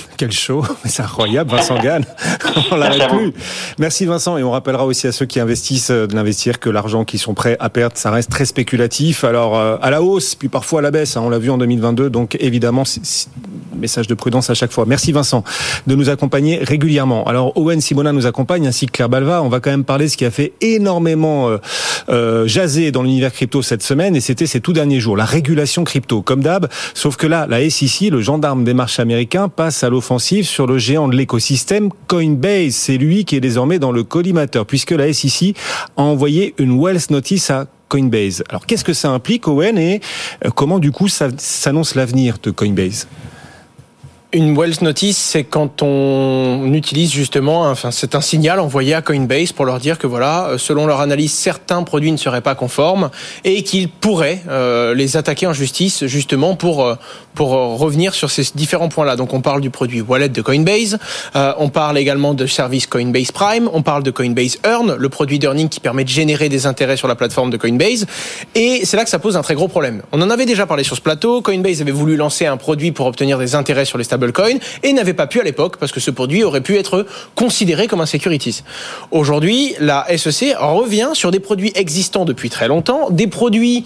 Quel 0.23 0.31
show, 0.31 0.65
c'est 0.85 1.03
incroyable, 1.03 1.51
Vincent 1.51 1.81
Gann. 1.83 2.05
on 2.71 2.77
l'arrête 2.77 3.09
plus. 3.09 3.33
Merci 3.81 4.07
Vincent 4.07 4.39
et 4.39 4.45
on 4.45 4.53
rappellera 4.53 4.87
aussi 4.87 5.09
à 5.09 5.11
ceux 5.11 5.27
qui 5.27 5.41
investissent 5.41 5.91
euh, 5.91 6.07
de 6.07 6.15
l'investir 6.15 6.61
que 6.61 6.71
l'argent 6.71 7.05
qu'ils 7.05 7.19
sont 7.19 7.35
prêts 7.35 7.57
à 7.59 7.69
perdre, 7.71 7.97
ça 7.97 8.13
reste 8.13 8.31
très 8.31 8.45
spéculatif. 8.45 9.25
Alors 9.25 9.59
euh, 9.59 9.79
à 9.83 9.91
la 9.91 10.01
hausse, 10.01 10.37
puis 10.37 10.49
parfois 10.49 10.79
à 10.79 10.83
la 10.83 10.93
baisse. 10.93 11.17
Hein, 11.17 11.23
on 11.25 11.29
l'a 11.29 11.41
vu 11.41 11.51
en 11.51 11.59
2022, 11.59 12.09
donc 12.09 12.37
évidemment, 12.39 12.85
message 13.77 14.07
de 14.07 14.15
prudence 14.15 14.49
à 14.49 14.55
chaque 14.55 14.71
fois. 14.71 14.85
Merci 14.87 15.11
Vincent 15.11 15.43
de 15.89 15.95
nous 15.97 16.09
accompagner 16.09 16.61
régulièrement. 16.63 17.25
Alors 17.25 17.57
Owen 17.57 17.81
Simona 17.81 18.13
nous 18.13 18.27
accompagne 18.27 18.69
ainsi 18.69 18.87
que 18.87 18.93
Claire 18.93 19.09
Balva. 19.09 19.43
On 19.43 19.49
va 19.49 19.59
quand 19.59 19.71
même 19.71 19.83
parler 19.83 20.05
de 20.05 20.11
ce 20.11 20.17
qui 20.17 20.25
a 20.25 20.31
fait 20.31 20.53
énormément 20.61 21.49
euh, 21.49 21.59
euh, 22.09 22.47
jaser 22.47 22.93
dans 22.93 23.03
l'univers 23.03 23.33
crypto 23.33 23.61
cette 23.61 23.83
semaine 23.83 24.15
et 24.15 24.21
c'était 24.21 24.47
ces 24.47 24.61
tout 24.61 24.73
derniers 24.73 25.01
jours, 25.01 25.17
la 25.17 25.25
régulation 25.25 25.83
crypto, 25.83 26.23
comme 26.23 26.43
d'hab. 26.43 26.69
Sauf 26.95 27.17
que 27.17 27.27
là, 27.27 27.49
la 27.49 27.69
SEC, 27.69 28.11
le 28.11 28.21
gendarme 28.21 28.63
des 28.63 28.75
marchés 28.75 29.03
américains, 29.03 29.49
passe 29.49 29.83
à 29.83 29.89
l'offensive 29.89 30.12
sur 30.19 30.67
le 30.67 30.79
géant 30.79 31.09
de 31.09 31.17
l'écosystème 31.17 31.89
Coinbase. 32.07 32.75
C'est 32.75 32.99
lui 32.99 33.25
qui 33.25 33.37
est 33.37 33.41
désormais 33.41 33.79
dans 33.79 33.93
le 33.93 34.03
collimateur, 34.03 34.67
puisque 34.67 34.91
la 34.91 35.13
SEC 35.13 35.57
a 35.97 36.03
envoyé 36.03 36.55
une 36.59 36.79
Wells 36.79 37.01
Notice 37.11 37.51
à 37.51 37.67
Coinbase. 37.89 38.45
Alors 38.49 38.67
qu'est-ce 38.67 38.85
que 38.85 38.93
ça 38.93 39.11
implique, 39.11 39.49
Owen, 39.49 39.79
et 39.79 40.01
euh, 40.45 40.51
comment 40.51 40.79
du 40.79 40.93
coup 40.93 41.09
s'annonce 41.09 41.95
l'avenir 41.95 42.37
de 42.43 42.51
Coinbase? 42.51 43.07
Une 44.35 44.57
Wells 44.57 44.77
Notice, 44.81 45.19
c'est 45.19 45.45
quand 45.45 45.83
on 45.83 46.73
utilise 46.73 47.13
justement, 47.13 47.69
enfin, 47.69 47.91
c'est 47.91 48.15
un 48.15 48.23
signal 48.23 48.61
envoyé 48.61 48.95
à 48.95 49.03
Coinbase 49.03 49.53
pour 49.53 49.67
leur 49.67 49.79
dire 49.79 49.99
que 49.99 50.07
voilà, 50.07 50.47
euh, 50.47 50.59
selon 50.59 50.87
leur 50.87 51.01
analyse, 51.01 51.33
certains 51.33 51.83
produits 51.83 52.13
ne 52.13 52.17
seraient 52.17 52.41
pas 52.41 52.55
conformes 52.55 53.11
et 53.45 53.63
qu'ils 53.63 53.91
pourraient 53.91 54.43
euh, 54.49 54.95
les 54.95 55.19
attaquer 55.19 55.47
en 55.47 55.53
justice 55.53 56.07
justement 56.07 56.57
pour 56.57 56.85
euh, 56.85 56.95
pour 57.35 57.51
revenir 57.51 58.15
sur 58.15 58.31
ces 58.31 58.45
différents 58.55 58.89
points-là. 58.89 59.17
Donc, 59.17 59.33
on 59.33 59.41
parle 59.41 59.61
du 59.61 59.71
produit 59.71 60.01
wallet 60.01 60.29
de 60.29 60.43
Coinbase, 60.43 60.99
euh, 61.37 61.53
on 61.59 61.69
parle 61.69 61.99
également 61.99 62.35
de 62.35 62.47
service 62.47 62.87
Coinbase 62.87 63.33
Prime, 63.33 63.69
on 63.73 63.83
parle 63.83 64.03
de 64.03 64.11
Coinbase 64.11 64.59
Earn, 64.65 64.95
le 64.97 65.09
produit 65.09 65.39
d'earning 65.39 65.69
qui 65.69 65.81
permet 65.81 66.05
de 66.05 66.09
générer 66.09 66.49
des 66.49 66.67
intérêts 66.67 66.97
sur 66.97 67.09
la 67.09 67.15
plateforme 67.15 67.51
de 67.51 67.57
Coinbase. 67.57 68.07
Et 68.55 68.83
c'est 68.85 68.97
là 68.97 69.05
que 69.05 69.11
ça 69.11 69.19
pose 69.19 69.37
un 69.37 69.43
très 69.43 69.55
gros 69.55 69.69
problème. 69.69 70.03
On 70.13 70.21
en 70.21 70.31
avait 70.31 70.47
déjà 70.47 70.67
parlé 70.67 70.85
sur 70.85 70.97
ce 70.97 71.01
plateau. 71.01 71.43
Coinbase 71.43 71.81
avait 71.81 71.93
voulu 71.93 72.17
lancer 72.17 72.47
un 72.47 72.57
produit 72.57 72.93
pour 72.93 73.07
obtenir 73.07 73.39
des 73.39 73.55
intérêts 73.55 73.85
sur 73.85 73.99
les 73.99 74.05
et 74.83 74.93
n'avait 74.93 75.15
pas 75.15 75.27
pu 75.27 75.41
à 75.41 75.45
l'époque 75.45 75.77
parce 75.79 75.93
que 75.93 76.01
ce 76.01 76.11
produit 76.11 76.45
aurait 76.45 76.61
pu 76.61 76.77
être 76.77 77.07
considéré 77.35 77.87
comme 77.87 78.01
un 78.01 78.07
securities. 78.07 78.63
Aujourd'hui, 79.11 79.75
la 79.81 80.07
SEC 80.17 80.55
revient 80.59 81.11
sur 81.15 81.31
des 81.31 81.41
produits 81.41 81.73
existants 81.75 82.25
depuis 82.25 82.51
très 82.51 82.69
longtemps, 82.69 83.11
des 83.11 83.27
produits 83.27 83.85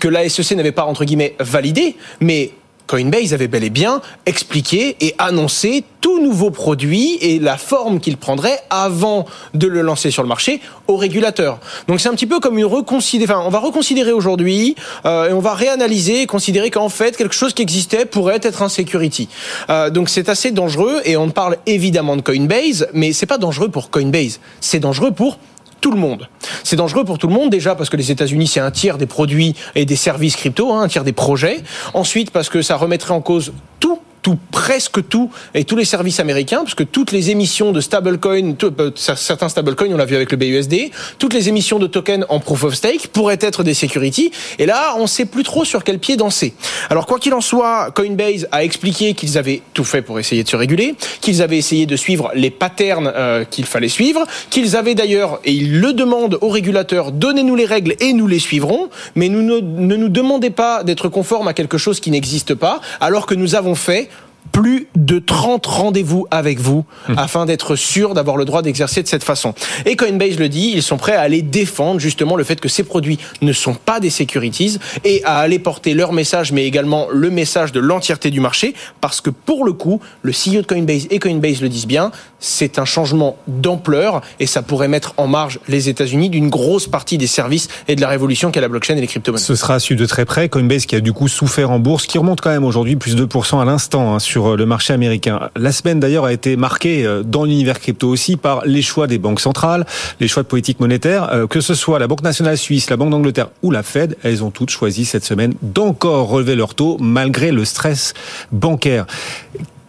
que 0.00 0.08
la 0.08 0.28
SEC 0.28 0.56
n'avait 0.56 0.72
pas 0.72 0.84
entre 0.84 1.04
guillemets 1.04 1.34
validés, 1.38 1.96
mais 2.20 2.52
Coinbase 2.86 3.34
avait 3.34 3.48
bel 3.48 3.64
et 3.64 3.70
bien 3.70 4.00
expliqué 4.26 4.96
et 5.00 5.14
annoncé 5.18 5.84
tout 6.00 6.22
nouveau 6.22 6.50
produit 6.50 7.18
et 7.20 7.38
la 7.38 7.56
forme 7.56 8.00
qu'il 8.00 8.16
prendrait 8.16 8.60
avant 8.70 9.26
de 9.54 9.66
le 9.66 9.82
lancer 9.82 10.10
sur 10.10 10.22
le 10.22 10.28
marché 10.28 10.60
au 10.86 10.96
régulateur. 10.96 11.58
Donc 11.88 12.00
c'est 12.00 12.08
un 12.08 12.14
petit 12.14 12.26
peu 12.26 12.38
comme 12.38 12.58
une 12.58 12.64
reconsidération. 12.64 13.38
Enfin, 13.38 13.46
on 13.46 13.50
va 13.50 13.58
reconsidérer 13.58 14.12
aujourd'hui 14.12 14.76
euh, 15.04 15.30
et 15.30 15.32
on 15.32 15.40
va 15.40 15.54
réanalyser 15.54 16.22
et 16.22 16.26
considérer 16.26 16.70
qu'en 16.70 16.88
fait 16.88 17.16
quelque 17.16 17.34
chose 17.34 17.54
qui 17.54 17.62
existait 17.62 18.04
pourrait 18.04 18.40
être 18.42 18.62
un 18.62 18.68
security. 18.68 19.28
Euh, 19.68 19.90
donc 19.90 20.08
c'est 20.08 20.28
assez 20.28 20.52
dangereux 20.52 21.00
et 21.04 21.16
on 21.16 21.30
parle 21.30 21.56
évidemment 21.66 22.16
de 22.16 22.22
Coinbase, 22.22 22.88
mais 22.92 23.12
c'est 23.12 23.26
pas 23.26 23.38
dangereux 23.38 23.68
pour 23.68 23.90
Coinbase, 23.90 24.38
c'est 24.60 24.80
dangereux 24.80 25.10
pour 25.10 25.38
tout 25.80 25.90
le 25.90 25.98
monde. 25.98 26.28
C'est 26.64 26.76
dangereux 26.76 27.04
pour 27.04 27.18
tout 27.18 27.28
le 27.28 27.34
monde 27.34 27.50
déjà 27.50 27.74
parce 27.74 27.90
que 27.90 27.96
les 27.96 28.10
États-Unis 28.10 28.46
c'est 28.46 28.60
un 28.60 28.70
tiers 28.70 28.98
des 28.98 29.06
produits 29.06 29.54
et 29.74 29.84
des 29.84 29.96
services 29.96 30.36
crypto, 30.36 30.72
hein, 30.72 30.82
un 30.82 30.88
tiers 30.88 31.04
des 31.04 31.12
projets. 31.12 31.62
Ensuite 31.94 32.30
parce 32.30 32.48
que 32.48 32.62
ça 32.62 32.76
remettrait 32.76 33.14
en 33.14 33.20
cause 33.20 33.52
tout 33.80 34.00
tout, 34.26 34.38
presque 34.50 35.08
tout, 35.08 35.30
et 35.54 35.62
tous 35.62 35.76
les 35.76 35.84
services 35.84 36.18
américains, 36.18 36.64
parce 36.64 36.74
que 36.74 36.82
toutes 36.82 37.12
les 37.12 37.30
émissions 37.30 37.70
de 37.70 37.80
stablecoin, 37.80 38.56
euh, 38.60 38.90
certains 38.96 39.48
stablecoins, 39.48 39.92
on 39.92 39.96
l'a 39.96 40.04
vu 40.04 40.16
avec 40.16 40.32
le 40.32 40.36
BUSD, 40.36 40.90
toutes 41.20 41.32
les 41.32 41.48
émissions 41.48 41.78
de 41.78 41.86
tokens 41.86 42.26
en 42.28 42.40
proof 42.40 42.64
of 42.64 42.74
stake 42.74 43.06
pourraient 43.12 43.38
être 43.40 43.62
des 43.62 43.72
securities. 43.72 44.32
Et 44.58 44.66
là, 44.66 44.96
on 44.98 45.06
sait 45.06 45.26
plus 45.26 45.44
trop 45.44 45.64
sur 45.64 45.84
quel 45.84 46.00
pied 46.00 46.16
danser. 46.16 46.54
Alors, 46.90 47.06
quoi 47.06 47.20
qu'il 47.20 47.34
en 47.34 47.40
soit, 47.40 47.92
Coinbase 47.92 48.48
a 48.50 48.64
expliqué 48.64 49.14
qu'ils 49.14 49.38
avaient 49.38 49.62
tout 49.74 49.84
fait 49.84 50.02
pour 50.02 50.18
essayer 50.18 50.42
de 50.42 50.48
se 50.48 50.56
réguler, 50.56 50.96
qu'ils 51.20 51.40
avaient 51.40 51.58
essayé 51.58 51.86
de 51.86 51.94
suivre 51.94 52.32
les 52.34 52.50
patterns 52.50 53.12
euh, 53.14 53.44
qu'il 53.44 53.64
fallait 53.64 53.86
suivre, 53.86 54.26
qu'ils 54.50 54.74
avaient 54.74 54.96
d'ailleurs, 54.96 55.38
et 55.44 55.52
ils 55.52 55.78
le 55.78 55.92
demandent 55.92 56.38
aux 56.40 56.48
régulateurs, 56.48 57.12
donnez-nous 57.12 57.54
les 57.54 57.64
règles 57.64 57.94
et 58.00 58.12
nous 58.12 58.26
les 58.26 58.40
suivrons, 58.40 58.90
mais 59.14 59.28
nous 59.28 59.42
ne, 59.42 59.60
ne 59.60 59.94
nous 59.94 60.08
demandez 60.08 60.50
pas 60.50 60.82
d'être 60.82 61.08
conformes 61.08 61.46
à 61.46 61.54
quelque 61.54 61.78
chose 61.78 62.00
qui 62.00 62.10
n'existe 62.10 62.56
pas, 62.56 62.80
alors 62.98 63.26
que 63.26 63.36
nous 63.36 63.54
avons 63.54 63.76
fait 63.76 64.08
plus 64.52 64.88
de 64.96 65.18
30 65.18 65.66
rendez-vous 65.66 66.26
avec 66.30 66.60
vous 66.60 66.84
mmh. 67.08 67.14
afin 67.18 67.46
d'être 67.46 67.76
sûr 67.76 68.14
d'avoir 68.14 68.36
le 68.36 68.44
droit 68.44 68.62
d'exercer 68.62 69.02
de 69.02 69.08
cette 69.08 69.24
façon. 69.24 69.54
Et 69.84 69.96
Coinbase 69.96 70.38
le 70.38 70.48
dit, 70.48 70.72
ils 70.74 70.82
sont 70.82 70.96
prêts 70.96 71.14
à 71.14 71.20
aller 71.20 71.42
défendre 71.42 72.00
justement 72.00 72.36
le 72.36 72.44
fait 72.44 72.60
que 72.60 72.68
ces 72.68 72.82
produits 72.82 73.18
ne 73.42 73.52
sont 73.52 73.74
pas 73.74 74.00
des 74.00 74.10
securities 74.10 74.78
et 75.04 75.22
à 75.24 75.38
aller 75.38 75.58
porter 75.58 75.94
leur 75.94 76.12
message, 76.12 76.52
mais 76.52 76.66
également 76.66 77.06
le 77.12 77.30
message 77.30 77.72
de 77.72 77.80
l'entièreté 77.80 78.30
du 78.30 78.40
marché, 78.40 78.74
parce 79.00 79.20
que 79.20 79.30
pour 79.30 79.64
le 79.64 79.72
coup, 79.72 80.00
le 80.22 80.32
CEO 80.32 80.62
de 80.62 80.66
Coinbase 80.66 81.06
et 81.10 81.18
Coinbase 81.18 81.60
le 81.60 81.68
disent 81.68 81.86
bien, 81.86 82.10
c'est 82.38 82.78
un 82.78 82.84
changement 82.84 83.36
d'ampleur 83.46 84.20
et 84.40 84.46
ça 84.46 84.62
pourrait 84.62 84.88
mettre 84.88 85.14
en 85.16 85.26
marge 85.26 85.58
les 85.68 85.88
États-Unis 85.88 86.30
d'une 86.30 86.48
grosse 86.48 86.86
partie 86.86 87.18
des 87.18 87.26
services 87.26 87.68
et 87.88 87.96
de 87.96 88.00
la 88.00 88.08
révolution 88.08 88.50
qu'est 88.50 88.60
la 88.60 88.68
blockchain 88.68 88.96
et 88.96 89.00
les 89.00 89.06
crypto-monnaies. 89.06 89.42
Ce 89.42 89.54
sera 89.54 89.78
su 89.78 89.96
de 89.96 90.06
très 90.06 90.24
près. 90.24 90.48
Coinbase 90.48 90.86
qui 90.86 90.96
a 90.96 91.00
du 91.00 91.12
coup 91.12 91.28
souffert 91.28 91.70
en 91.70 91.78
bourse, 91.78 92.06
qui 92.06 92.18
remonte 92.18 92.40
quand 92.40 92.50
même 92.50 92.64
aujourd'hui 92.64 92.96
plus 92.96 93.16
de 93.16 93.26
2% 93.26 93.60
à 93.60 93.64
l'instant 93.64 94.14
hein, 94.14 94.18
sur 94.18 94.35
euh, 94.44 94.56
le 94.56 94.66
marché 94.66 94.92
américain. 94.92 95.50
La 95.56 95.72
semaine 95.72 96.00
d'ailleurs 96.00 96.24
a 96.24 96.32
été 96.32 96.56
marquée 96.56 97.04
euh, 97.04 97.22
dans 97.22 97.44
l'univers 97.44 97.80
crypto 97.80 98.08
aussi 98.08 98.36
par 98.36 98.64
les 98.64 98.82
choix 98.82 99.06
des 99.06 99.18
banques 99.18 99.40
centrales, 99.40 99.86
les 100.20 100.28
choix 100.28 100.42
de 100.42 100.48
politique 100.48 100.80
monétaire, 100.80 101.32
euh, 101.32 101.46
que 101.46 101.60
ce 101.60 101.74
soit 101.74 101.98
la 101.98 102.06
Banque 102.06 102.22
nationale 102.22 102.58
suisse, 102.58 102.90
la 102.90 102.96
Banque 102.96 103.10
d'Angleterre 103.10 103.48
ou 103.62 103.70
la 103.70 103.82
Fed, 103.82 104.16
elles 104.22 104.44
ont 104.44 104.50
toutes 104.50 104.70
choisi 104.70 105.04
cette 105.04 105.24
semaine 105.24 105.54
d'encore 105.62 106.28
relever 106.28 106.54
leur 106.54 106.74
taux 106.74 106.96
malgré 107.00 107.52
le 107.52 107.64
stress 107.64 108.14
bancaire. 108.52 109.06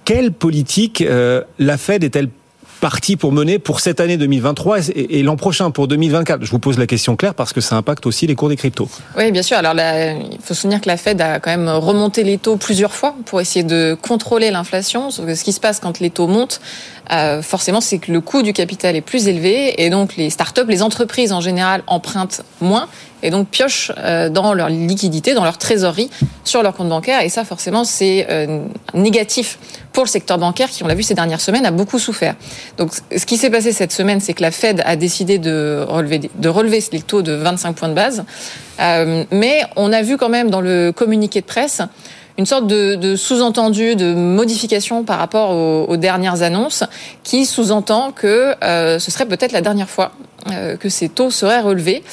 Quelle 0.05 0.31
politique 0.31 1.03
la 1.59 1.77
Fed 1.77 2.05
est-elle 2.05 2.29
parti 2.79 3.15
pour 3.15 3.31
mener 3.31 3.59
pour 3.59 3.79
cette 3.79 3.99
année 3.99 4.17
2023 4.17 4.89
et, 4.95 5.23
l'an 5.23 5.35
prochain 5.35 5.71
pour 5.71 5.87
2024 5.87 6.43
Je 6.43 6.51
vous 6.51 6.59
pose 6.59 6.77
la 6.77 6.87
question 6.87 7.15
claire 7.15 7.33
parce 7.33 7.53
que 7.53 7.61
ça 7.61 7.75
impacte 7.75 8.05
aussi 8.05 8.27
les 8.27 8.35
cours 8.35 8.49
des 8.49 8.55
cryptos. 8.55 8.89
Oui, 9.17 9.31
bien 9.31 9.43
sûr. 9.43 9.57
Alors 9.57 9.73
il 9.75 10.37
faut 10.41 10.53
se 10.53 10.61
souvenir 10.61 10.81
que 10.81 10.87
la 10.87 10.97
Fed 10.97 11.21
a 11.21 11.39
quand 11.39 11.51
même 11.51 11.69
remonté 11.69 12.23
les 12.23 12.37
taux 12.37 12.57
plusieurs 12.57 12.93
fois 12.93 13.15
pour 13.25 13.41
essayer 13.41 13.63
de 13.63 13.97
contrôler 14.01 14.51
l'inflation. 14.51 15.11
Ce 15.11 15.43
qui 15.43 15.51
se 15.51 15.59
passe 15.59 15.79
quand 15.79 15.99
les 15.99 16.09
taux 16.09 16.27
montent, 16.27 16.61
euh, 17.11 17.41
forcément, 17.41 17.81
c'est 17.81 17.99
que 17.99 18.11
le 18.11 18.21
coût 18.21 18.41
du 18.41 18.53
capital 18.53 18.95
est 18.95 19.01
plus 19.01 19.27
élevé 19.27 19.81
et 19.83 19.89
donc 19.89 20.15
les 20.17 20.29
startups, 20.29 20.67
les 20.67 20.83
entreprises 20.83 21.31
en 21.31 21.41
général 21.41 21.83
empruntent 21.87 22.43
moins 22.59 22.87
et 23.23 23.29
donc 23.31 23.47
piochent 23.47 23.91
euh, 23.97 24.29
dans 24.29 24.53
leur 24.53 24.69
liquidité, 24.69 25.33
dans 25.33 25.43
leur 25.43 25.57
trésorerie, 25.57 26.09
sur 26.43 26.61
leur 26.61 26.75
compte 26.75 26.89
bancaire. 26.89 27.21
Et 27.21 27.29
ça, 27.29 27.45
forcément, 27.45 27.83
c'est 27.83 28.27
euh, 28.29 28.59
négatif 28.93 29.57
pour 29.93 30.03
le 30.03 30.09
secteur 30.09 30.37
bancaire 30.37 30.69
qui, 30.69 30.83
on 30.83 30.87
l'a 30.87 30.95
vu 30.95 31.03
ces 31.03 31.15
dernières 31.15 31.41
semaines, 31.41 31.65
a 31.65 31.71
beaucoup 31.71 31.97
souffert. 31.97 32.35
Donc, 32.77 32.91
ce 33.15 33.25
qui 33.25 33.37
s'est 33.37 33.49
passé 33.49 33.71
cette 33.71 33.91
semaine, 33.91 34.19
c'est 34.19 34.33
que 34.33 34.43
la 34.43 34.51
Fed 34.51 34.83
a 34.85 34.95
décidé 34.95 35.39
de 35.39 35.83
relever, 35.87 36.19
de 36.19 36.49
relever 36.49 36.83
les 36.91 37.01
taux 37.01 37.23
de 37.23 37.31
25 37.31 37.75
points 37.75 37.89
de 37.89 37.93
base. 37.95 38.23
mais 39.31 39.63
on 39.75 39.91
a 39.91 40.01
vu 40.03 40.17
quand 40.17 40.29
même 40.29 40.51
dans 40.51 40.61
le 40.61 40.91
communiqué 40.91 41.41
de 41.41 41.45
presse 41.47 41.81
une 42.37 42.45
sorte 42.45 42.67
de, 42.67 42.95
de 42.95 43.15
sous-entendu, 43.15 43.95
de 43.95 44.13
modification 44.13 45.03
par 45.03 45.17
rapport 45.19 45.51
aux, 45.51 45.85
aux 45.85 45.97
dernières 45.97 46.43
annonces, 46.43 46.83
qui 47.23 47.45
sous-entend 47.45 48.11
que 48.11 48.53
euh, 48.63 48.99
ce 48.99 49.11
serait 49.11 49.25
peut-être 49.25 49.51
la 49.51 49.61
dernière 49.61 49.89
fois 49.89 50.11
euh, 50.51 50.77
que 50.77 50.89
ces 50.89 51.09
taux 51.09 51.31
seraient 51.31 51.61
relevés. 51.61 52.03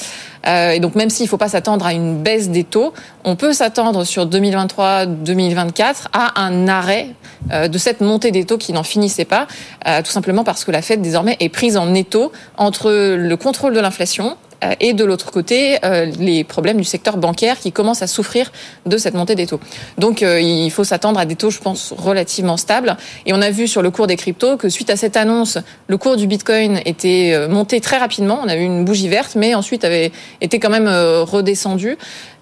Euh, 0.47 0.71
et 0.71 0.79
donc 0.79 0.95
même 0.95 1.09
s'il 1.09 1.25
ne 1.25 1.29
faut 1.29 1.37
pas 1.37 1.49
s'attendre 1.49 1.85
à 1.85 1.93
une 1.93 2.21
baisse 2.21 2.49
des 2.49 2.63
taux, 2.63 2.93
on 3.23 3.35
peut 3.35 3.53
s'attendre 3.53 4.03
sur 4.03 4.27
2023-2024 4.27 6.07
à 6.13 6.41
un 6.41 6.67
arrêt 6.67 7.07
euh, 7.51 7.67
de 7.67 7.77
cette 7.77 8.01
montée 8.01 8.31
des 8.31 8.45
taux 8.45 8.57
qui 8.57 8.73
n'en 8.73 8.83
finissait 8.83 9.25
pas, 9.25 9.47
euh, 9.87 10.01
tout 10.01 10.11
simplement 10.11 10.43
parce 10.43 10.63
que 10.63 10.71
la 10.71 10.81
Fed 10.81 11.01
désormais 11.01 11.37
est 11.39 11.49
prise 11.49 11.77
en 11.77 11.93
étau 11.93 12.31
entre 12.57 12.91
le 13.15 13.37
contrôle 13.37 13.73
de 13.73 13.79
l'inflation 13.79 14.37
et 14.79 14.93
de 14.93 15.03
l'autre 15.03 15.31
côté 15.31 15.77
euh, 15.83 16.05
les 16.19 16.43
problèmes 16.43 16.77
du 16.77 16.83
secteur 16.83 17.17
bancaire 17.17 17.59
qui 17.59 17.71
commence 17.71 18.01
à 18.01 18.07
souffrir 18.07 18.51
de 18.85 18.97
cette 18.97 19.13
montée 19.13 19.35
des 19.35 19.47
taux. 19.47 19.59
Donc 19.97 20.23
euh, 20.23 20.39
il 20.39 20.71
faut 20.71 20.83
s'attendre 20.83 21.19
à 21.19 21.25
des 21.25 21.35
taux, 21.35 21.49
je 21.49 21.59
pense, 21.59 21.93
relativement 21.95 22.57
stables. 22.57 22.97
Et 23.25 23.33
on 23.33 23.41
a 23.41 23.49
vu 23.49 23.67
sur 23.67 23.81
le 23.81 23.91
cours 23.91 24.07
des 24.07 24.15
cryptos 24.15 24.57
que 24.57 24.69
suite 24.69 24.89
à 24.89 24.95
cette 24.95 25.17
annonce, 25.17 25.57
le 25.87 25.97
cours 25.97 26.17
du 26.17 26.27
Bitcoin 26.27 26.79
était 26.85 27.47
monté 27.47 27.81
très 27.81 27.97
rapidement. 27.97 28.39
On 28.43 28.47
a 28.47 28.55
eu 28.55 28.63
une 28.63 28.85
bougie 28.85 29.07
verte, 29.07 29.35
mais 29.35 29.55
ensuite 29.55 29.83
avait 29.83 30.11
été 30.41 30.59
quand 30.59 30.69
même 30.69 30.87
redescendu. 30.87 31.97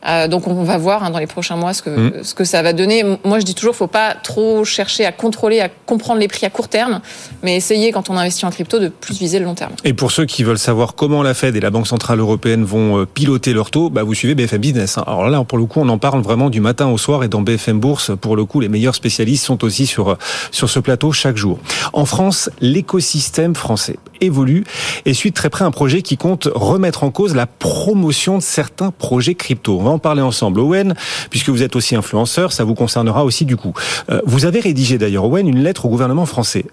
Euh, 0.08 0.28
donc 0.28 0.48
on 0.48 0.64
va 0.64 0.78
voir 0.78 1.04
hein, 1.04 1.10
dans 1.10 1.20
les 1.20 1.28
prochains 1.28 1.56
mois 1.56 1.74
ce 1.74 1.82
que, 1.82 1.90
mm. 1.90 2.24
ce 2.24 2.34
que 2.34 2.44
ça 2.44 2.62
va 2.62 2.74
donner. 2.74 3.04
Moi 3.24 3.40
je 3.40 3.46
dis 3.46 3.56
toujours, 3.56 3.76
faut 3.76 3.88
pas 3.88 4.16
trop 4.16 4.66
chercher 4.66 5.06
à 5.06 5.12
contrôler, 5.12 5.60
à 5.60 5.70
comprendre 5.70 6.20
les 6.20 6.28
prix 6.28 6.46
à 6.46 6.50
court 6.50 6.68
terme, 6.68 7.02
mais 7.42 7.56
essayer 7.56 7.92
quand 7.92 8.10
on 8.10 8.18
investit 8.18 8.46
en 8.46 8.52
crypto 8.52 8.80
de 8.80 8.90
plus 8.90 9.18
viser 9.18 9.40
le 9.40 9.46
long 9.46 9.56
terme. 9.56 9.74
Et 9.84 9.94
pour 9.94 10.12
ceux 10.12 10.26
qui 10.26 10.44
veulent 10.44 10.60
savoir 10.60 10.96
comment 10.96 11.24
la 11.24 11.34
Fed 11.34 11.56
et 11.56 11.60
la 11.60 11.70
Banque 11.70 11.88
Centrale 11.88 12.20
Européenne 12.20 12.64
vont 12.64 13.00
euh, 13.00 13.06
piloter 13.06 13.54
leur 13.54 13.72
taux, 13.72 13.90
bah 13.90 14.04
vous 14.04 14.14
suivez 14.14 14.36
BFM 14.36 14.62
Business. 14.62 14.98
Hein. 14.98 15.04
Alors 15.08 15.30
là, 15.30 15.44
pour 15.44 15.58
le 15.58 15.66
coup, 15.66 15.80
on 15.80 15.90
en 15.90 15.98
parle 15.98 16.22
vraiment 16.22 16.50
du 16.50 16.62
matin 16.62 16.88
au 16.88 16.98
soir 16.98 17.24
et 17.24 17.28
dans 17.28 17.42
BFM 17.42 17.80
Bourse, 17.80 18.12
pour 18.20 18.36
le 18.36 18.46
coup, 18.46 18.60
les 18.60 18.70
meilleurs 18.70 18.96
spécialistes 18.96 19.46
sont 19.46 19.64
aussi 19.64 19.86
sur, 19.86 20.10
euh, 20.10 20.18
sur 20.52 20.70
ce 20.70 20.80
plateau 20.80 21.12
chaque 21.12 21.38
jour. 21.38 21.60
En 21.94 22.06
France, 22.06 22.50
l'écosystème 22.62 23.56
français 23.56 23.98
évolue 24.22 24.64
et 25.06 25.14
suit 25.14 25.32
très 25.32 25.50
près 25.50 25.66
un 25.66 25.72
projet 25.72 26.02
qui 26.02 26.18
compte 26.18 26.48
remettre 26.54 27.04
en 27.04 27.12
cause 27.12 27.36
la 27.36 27.46
promotion 27.46 28.38
de 28.38 28.44
certains 28.44 28.92
projets 28.92 29.36
crypto 29.36 29.80
parler 30.00 30.22
ensemble. 30.22 30.60
Owen, 30.60 30.94
puisque 31.30 31.50
vous 31.50 31.64
êtes 31.64 31.76
aussi 31.76 31.96
influenceur, 31.96 32.52
ça 32.52 32.64
vous 32.64 32.76
concernera 32.76 33.24
aussi 33.26 33.46
du 33.46 33.58
coup. 33.58 33.74
Euh, 34.10 34.22
vous 34.26 34.46
avez 34.46 34.60
rédigé 34.60 34.98
d'ailleurs, 34.98 35.26
Owen, 35.26 35.48
une 35.48 35.64
lettre 35.64 35.86
au 35.86 35.90
gouvernement 35.90 36.26
français. 36.26 36.66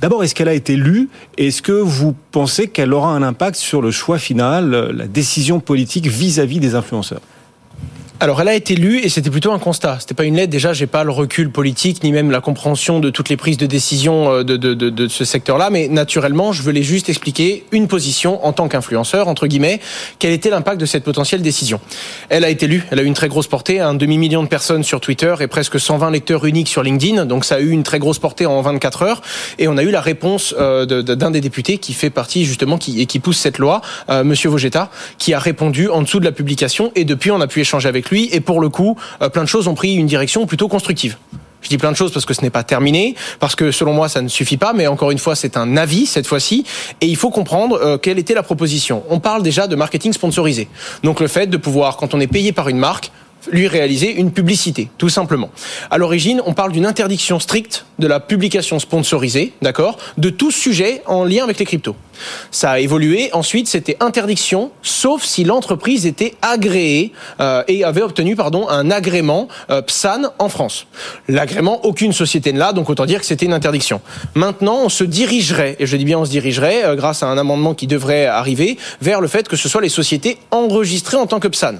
D'abord, 0.00 0.24
est-ce 0.24 0.34
qu'elle 0.34 0.48
a 0.48 0.54
été 0.54 0.76
lue 0.76 1.08
Est-ce 1.38 1.62
que 1.62 1.72
vous 1.72 2.14
pensez 2.32 2.68
qu'elle 2.68 2.92
aura 2.92 3.10
un 3.10 3.22
impact 3.22 3.56
sur 3.56 3.82
le 3.82 3.90
choix 3.90 4.18
final, 4.18 4.70
la 4.94 5.06
décision 5.06 5.60
politique 5.60 6.06
vis 6.06 6.40
à 6.40 6.46
-vis 6.46 6.60
des 6.60 6.74
influenceurs? 6.74 7.20
Alors, 8.18 8.40
elle 8.40 8.48
a 8.48 8.54
été 8.54 8.74
lue 8.76 9.00
et 9.00 9.10
c'était 9.10 9.28
plutôt 9.28 9.52
un 9.52 9.58
constat. 9.58 9.98
C'était 10.00 10.14
pas 10.14 10.24
une 10.24 10.36
lettre. 10.36 10.50
Déjà, 10.50 10.72
j'ai 10.72 10.86
pas 10.86 11.04
le 11.04 11.10
recul 11.10 11.50
politique 11.50 12.02
ni 12.02 12.12
même 12.12 12.30
la 12.30 12.40
compréhension 12.40 12.98
de 12.98 13.10
toutes 13.10 13.28
les 13.28 13.36
prises 13.36 13.58
de 13.58 13.66
décision 13.66 14.32
euh, 14.32 14.42
de, 14.42 15.08
ce 15.08 15.24
secteur-là. 15.26 15.68
Mais 15.68 15.88
naturellement, 15.88 16.52
je 16.52 16.62
voulais 16.62 16.82
juste 16.82 17.10
expliquer 17.10 17.64
une 17.72 17.88
position 17.88 18.44
en 18.46 18.54
tant 18.54 18.68
qu'influenceur, 18.68 19.28
entre 19.28 19.46
guillemets, 19.46 19.80
quel 20.18 20.32
était 20.32 20.48
l'impact 20.48 20.80
de 20.80 20.86
cette 20.86 21.04
potentielle 21.04 21.42
décision. 21.42 21.78
Elle 22.30 22.44
a 22.44 22.48
été 22.48 22.66
lue. 22.66 22.84
Elle 22.90 23.00
a 23.00 23.02
eu 23.02 23.06
une 23.06 23.14
très 23.14 23.28
grosse 23.28 23.48
portée. 23.48 23.80
Un 23.80 23.92
demi-million 23.92 24.42
de 24.42 24.48
personnes 24.48 24.82
sur 24.82 25.00
Twitter 25.00 25.34
et 25.40 25.46
presque 25.46 25.78
120 25.78 26.10
lecteurs 26.10 26.46
uniques 26.46 26.68
sur 26.68 26.82
LinkedIn. 26.82 27.26
Donc, 27.26 27.44
ça 27.44 27.56
a 27.56 27.60
eu 27.60 27.70
une 27.70 27.82
très 27.82 27.98
grosse 27.98 28.18
portée 28.18 28.46
en 28.46 28.62
24 28.62 29.02
heures. 29.02 29.22
Et 29.58 29.68
on 29.68 29.76
a 29.76 29.82
eu 29.82 29.90
la 29.90 30.00
réponse 30.00 30.54
euh, 30.58 30.86
d'un 30.86 31.30
des 31.30 31.42
députés 31.42 31.76
qui 31.76 31.92
fait 31.92 32.10
partie, 32.10 32.46
justement, 32.46 32.78
qui, 32.78 33.02
et 33.02 33.04
qui 33.04 33.18
pousse 33.18 33.36
cette 33.36 33.58
loi, 33.58 33.82
euh, 34.08 34.24
Monsieur 34.24 34.48
Vogetta, 34.48 34.90
qui 35.18 35.34
a 35.34 35.38
répondu 35.38 35.90
en 35.90 36.00
dessous 36.00 36.20
de 36.20 36.24
la 36.24 36.32
publication. 36.32 36.92
Et 36.94 37.04
depuis, 37.04 37.30
on 37.30 37.42
a 37.42 37.46
pu 37.46 37.60
échanger 37.60 37.88
avec 37.88 38.05
lui. 38.10 38.28
Et 38.32 38.40
pour 38.40 38.60
le 38.60 38.68
coup, 38.68 38.96
euh, 39.22 39.28
plein 39.28 39.42
de 39.42 39.48
choses 39.48 39.68
ont 39.68 39.74
pris 39.74 39.94
une 39.94 40.06
direction 40.06 40.46
plutôt 40.46 40.68
constructive. 40.68 41.16
Je 41.62 41.68
dis 41.68 41.78
plein 41.78 41.90
de 41.90 41.96
choses 41.96 42.12
parce 42.12 42.24
que 42.24 42.34
ce 42.34 42.42
n'est 42.42 42.50
pas 42.50 42.62
terminé, 42.62 43.16
parce 43.40 43.56
que 43.56 43.72
selon 43.72 43.92
moi 43.92 44.08
ça 44.08 44.22
ne 44.22 44.28
suffit 44.28 44.56
pas, 44.56 44.72
mais 44.72 44.86
encore 44.86 45.10
une 45.10 45.18
fois 45.18 45.34
c'est 45.34 45.56
un 45.56 45.76
avis 45.76 46.06
cette 46.06 46.26
fois-ci, 46.26 46.64
et 47.00 47.06
il 47.06 47.16
faut 47.16 47.30
comprendre 47.30 47.80
euh, 47.82 47.98
quelle 47.98 48.20
était 48.20 48.34
la 48.34 48.44
proposition. 48.44 49.02
On 49.08 49.18
parle 49.18 49.42
déjà 49.42 49.66
de 49.66 49.74
marketing 49.74 50.12
sponsorisé. 50.12 50.68
Donc 51.02 51.18
le 51.18 51.26
fait 51.26 51.48
de 51.48 51.56
pouvoir, 51.56 51.96
quand 51.96 52.14
on 52.14 52.20
est 52.20 52.28
payé 52.28 52.52
par 52.52 52.68
une 52.68 52.78
marque, 52.78 53.10
lui 53.50 53.68
réaliser 53.68 54.12
une 54.12 54.32
publicité, 54.32 54.88
tout 54.98 55.08
simplement. 55.08 55.50
À 55.90 55.98
l'origine, 55.98 56.42
on 56.46 56.52
parle 56.52 56.72
d'une 56.72 56.86
interdiction 56.86 57.38
stricte 57.40 57.86
de 57.98 58.06
la 58.06 58.20
publication 58.20 58.78
sponsorisée, 58.78 59.52
d'accord, 59.62 59.98
de 60.18 60.30
tout 60.30 60.50
sujet 60.50 61.02
en 61.06 61.24
lien 61.24 61.44
avec 61.44 61.58
les 61.58 61.64
cryptos. 61.64 61.96
Ça 62.50 62.72
a 62.72 62.78
évolué. 62.78 63.30
Ensuite, 63.32 63.68
c'était 63.68 63.96
interdiction, 64.00 64.70
sauf 64.82 65.22
si 65.22 65.44
l'entreprise 65.44 66.06
était 66.06 66.34
agréée 66.42 67.12
euh, 67.40 67.62
et 67.68 67.84
avait 67.84 68.02
obtenu, 68.02 68.36
pardon, 68.36 68.68
un 68.68 68.90
agrément 68.90 69.48
euh, 69.70 69.82
PSAN 69.82 70.32
en 70.38 70.48
France. 70.48 70.86
L'agrément, 71.28 71.84
aucune 71.84 72.12
société 72.12 72.52
ne 72.52 72.58
l'a, 72.58 72.72
donc 72.72 72.88
autant 72.88 73.06
dire 73.06 73.20
que 73.20 73.26
c'était 73.26 73.46
une 73.46 73.52
interdiction. 73.52 74.00
Maintenant, 74.34 74.78
on 74.84 74.88
se 74.88 75.04
dirigerait, 75.04 75.76
et 75.78 75.86
je 75.86 75.96
dis 75.96 76.04
bien 76.04 76.18
on 76.18 76.24
se 76.24 76.30
dirigerait, 76.30 76.84
euh, 76.84 76.94
grâce 76.94 77.22
à 77.22 77.26
un 77.26 77.38
amendement 77.38 77.74
qui 77.74 77.86
devrait 77.86 78.26
arriver, 78.26 78.78
vers 79.00 79.20
le 79.20 79.28
fait 79.28 79.48
que 79.48 79.56
ce 79.56 79.68
soit 79.68 79.80
les 79.80 79.88
sociétés 79.88 80.38
enregistrées 80.50 81.16
en 81.16 81.26
tant 81.26 81.40
que 81.40 81.48
PSAN. 81.48 81.76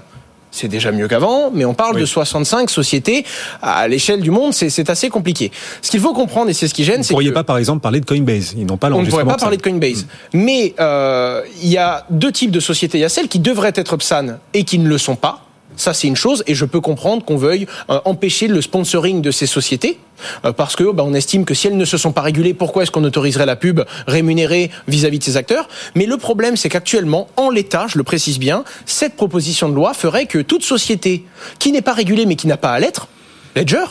C'est 0.57 0.69
déjà 0.69 0.91
mieux 0.91 1.07
qu'avant, 1.07 1.51
mais 1.53 1.65
on 1.65 1.75
parle 1.75 2.01
de 2.01 2.07
65 2.07 2.71
sociétés 2.71 3.25
à 3.61 3.87
l'échelle 3.89 4.21
du 4.21 4.31
monde, 4.31 4.55
c'est 4.55 4.91
assez 4.91 5.11
compliqué. 5.11 5.53
Ce 5.83 5.91
qu'il 5.91 6.01
faut 6.01 6.15
comprendre, 6.15 6.49
et 6.49 6.55
c'est 6.55 6.67
ce 6.67 6.75
qui 6.75 6.85
gêne, 6.85 7.03
c'est 7.03 7.09
que... 7.09 7.15
Vous 7.15 7.21
ne 7.21 7.29
pourriez 7.29 7.33
pas, 7.33 7.45
par 7.45 7.59
exemple, 7.59 7.83
parler 7.83 8.01
de 8.01 8.07
Coinbase. 8.07 8.55
Ils 8.57 8.65
n'ont 8.65 8.79
pas 8.79 8.91
On 8.91 9.03
ne 9.03 9.09
pourrait 9.09 9.25
pas 9.25 9.37
parler 9.37 9.59
de 9.59 9.63
Coinbase. 9.63 10.05
Mm. 10.33 10.39
Mais 10.39 10.75
euh, 10.81 11.43
il 11.63 11.69
y 11.69 11.77
a 11.77 12.07
deux 12.11 12.33
types 12.33 12.51
de 12.51 12.61
sociétés. 12.61 12.99
Il 12.99 13.03
y 13.03 13.05
a 13.05 13.11
celles 13.11 13.29
qui 13.29 13.39
devraient 13.39 13.73
être 13.75 13.97
PSAN 13.97 14.39
et 14.55 14.65
qui 14.65 14.79
ne 14.79 14.89
le 14.89 14.99
sont 14.99 15.17
pas. 15.17 15.46
Ça, 15.77 15.95
c'est 15.95 16.09
une 16.09 16.17
chose, 16.17 16.43
et 16.47 16.55
je 16.55 16.65
peux 16.65 16.81
comprendre 16.81 17.25
qu'on 17.25 17.37
veuille 17.37 17.67
euh, 17.91 18.01
empêcher 18.05 18.49
le 18.49 18.61
sponsoring 18.63 19.21
de 19.21 19.31
ces 19.31 19.47
sociétés, 19.47 19.99
euh, 20.45 20.53
parce 20.53 20.75
que 20.75 20.91
bah, 20.91 21.05
on 21.07 21.15
estime 21.15 21.45
que 21.45 21.55
si 21.55 21.69
elles 21.69 21.77
ne 21.77 21.85
se 21.85 21.99
sont 21.99 22.13
pas 22.13 22.23
régulées, 22.23 22.55
pourquoi 22.55 22.83
est-ce 22.83 22.91
qu'on 22.91 23.05
autoriserait 23.05 23.47
la 23.47 23.57
pub 23.57 23.81
rémunérée 24.07 24.71
vis-à-vis 24.89 25.19
de 25.19 25.25
ces 25.25 25.37
acteurs? 25.37 25.69
Mais 25.95 26.07
le 26.07 26.17
problème, 26.17 26.57
c'est 26.57 26.69
qu'actuellement, 26.69 27.29
en 27.37 27.51
l'état, 27.51 27.87
je 27.89 27.99
le 27.99 28.05
précise 28.05 28.39
bien, 28.39 28.65
cette 28.87 29.15
proposition 29.15 29.69
de 29.69 29.75
loi 29.75 29.95
ferait 29.95 30.27
que 30.27 30.39
toute 30.39 30.65
société 30.65 31.25
qui 31.59 31.73
n'est 31.73 31.83
pas 31.83 31.93
régulée 31.93 32.27
mais 32.27 32.37
qui 32.37 32.47
n'a 32.47 32.57
pas 32.57 32.73
à 32.73 32.81
l'être, 32.81 33.09
Ledger, 33.55 33.85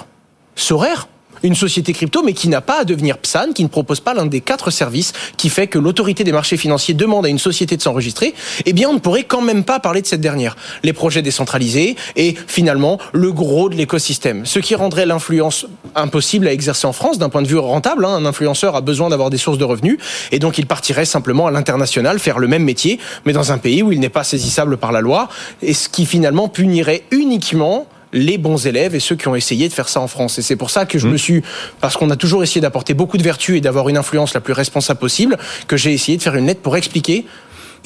Sorare, 0.55 1.07
une 1.43 1.55
société 1.55 1.93
crypto, 1.93 2.23
mais 2.23 2.33
qui 2.33 2.49
n'a 2.49 2.61
pas 2.61 2.81
à 2.81 2.83
devenir 2.85 3.17
PSAN, 3.17 3.53
qui 3.53 3.63
ne 3.63 3.69
propose 3.69 3.99
pas 3.99 4.13
l'un 4.13 4.25
des 4.25 4.41
quatre 4.41 4.71
services 4.71 5.13
qui 5.37 5.49
fait 5.49 5.67
que 5.67 5.79
l'autorité 5.79 6.23
des 6.23 6.31
marchés 6.31 6.57
financiers 6.57 6.93
demande 6.93 7.25
à 7.25 7.29
une 7.29 7.39
société 7.39 7.77
de 7.77 7.81
s'enregistrer, 7.81 8.33
eh 8.65 8.73
bien, 8.73 8.89
on 8.89 8.93
ne 8.93 8.99
pourrait 8.99 9.23
quand 9.23 9.41
même 9.41 9.63
pas 9.63 9.79
parler 9.79 10.01
de 10.01 10.07
cette 10.07 10.21
dernière. 10.21 10.55
Les 10.83 10.93
projets 10.93 11.21
décentralisés 11.21 11.95
et 12.15 12.35
finalement 12.47 12.99
le 13.13 13.31
gros 13.31 13.69
de 13.69 13.75
l'écosystème. 13.75 14.45
Ce 14.45 14.59
qui 14.59 14.75
rendrait 14.75 15.05
l'influence 15.05 15.65
impossible 15.95 16.47
à 16.47 16.53
exercer 16.53 16.87
en 16.87 16.93
France 16.93 17.17
d'un 17.17 17.29
point 17.29 17.41
de 17.41 17.47
vue 17.47 17.57
rentable. 17.57 18.05
Hein. 18.05 18.15
Un 18.15 18.25
influenceur 18.25 18.75
a 18.75 18.81
besoin 18.81 19.09
d'avoir 19.09 19.29
des 19.29 19.37
sources 19.37 19.57
de 19.57 19.63
revenus 19.63 19.97
et 20.31 20.39
donc 20.39 20.57
il 20.57 20.65
partirait 20.65 21.05
simplement 21.05 21.47
à 21.47 21.51
l'international 21.51 22.19
faire 22.19 22.39
le 22.39 22.47
même 22.47 22.63
métier, 22.63 22.99
mais 23.25 23.33
dans 23.33 23.51
un 23.51 23.57
pays 23.57 23.83
où 23.83 23.91
il 23.91 23.99
n'est 23.99 24.09
pas 24.09 24.23
saisissable 24.23 24.77
par 24.77 24.91
la 24.91 25.01
loi 25.01 25.29
et 25.61 25.73
ce 25.73 25.89
qui 25.89 26.05
finalement 26.05 26.47
punirait 26.47 27.03
uniquement 27.11 27.87
les 28.15 28.39
bons 28.39 28.65
élèves 28.65 28.95
et 28.95 28.99
ceux 28.99 29.15
qui 29.15 29.27
ont 29.27 29.35
essayé 29.35 29.67
de 29.67 29.73
faire 29.73 29.89
ça 29.89 30.01
en 30.01 30.07
France. 30.07 30.39
Et 30.39 30.41
c'est 30.41 30.55
pour 30.55 30.71
ça 30.71 30.85
que 30.85 30.97
je 30.97 31.07
mmh. 31.07 31.11
me 31.11 31.17
suis, 31.17 31.43
parce 31.81 31.97
qu'on 31.97 32.09
a 32.09 32.15
toujours 32.15 32.41
essayé 32.41 32.61
d'apporter 32.61 32.95
beaucoup 32.95 33.17
de 33.17 33.23
vertus 33.23 33.57
et 33.57 33.61
d'avoir 33.61 33.89
une 33.89 33.97
influence 33.97 34.33
la 34.33 34.41
plus 34.41 34.53
responsable 34.53 34.99
possible, 34.99 35.37
que 35.67 35.77
j'ai 35.77 35.93
essayé 35.93 36.17
de 36.17 36.23
faire 36.23 36.35
une 36.35 36.47
lettre 36.47 36.61
pour 36.61 36.77
expliquer 36.77 37.25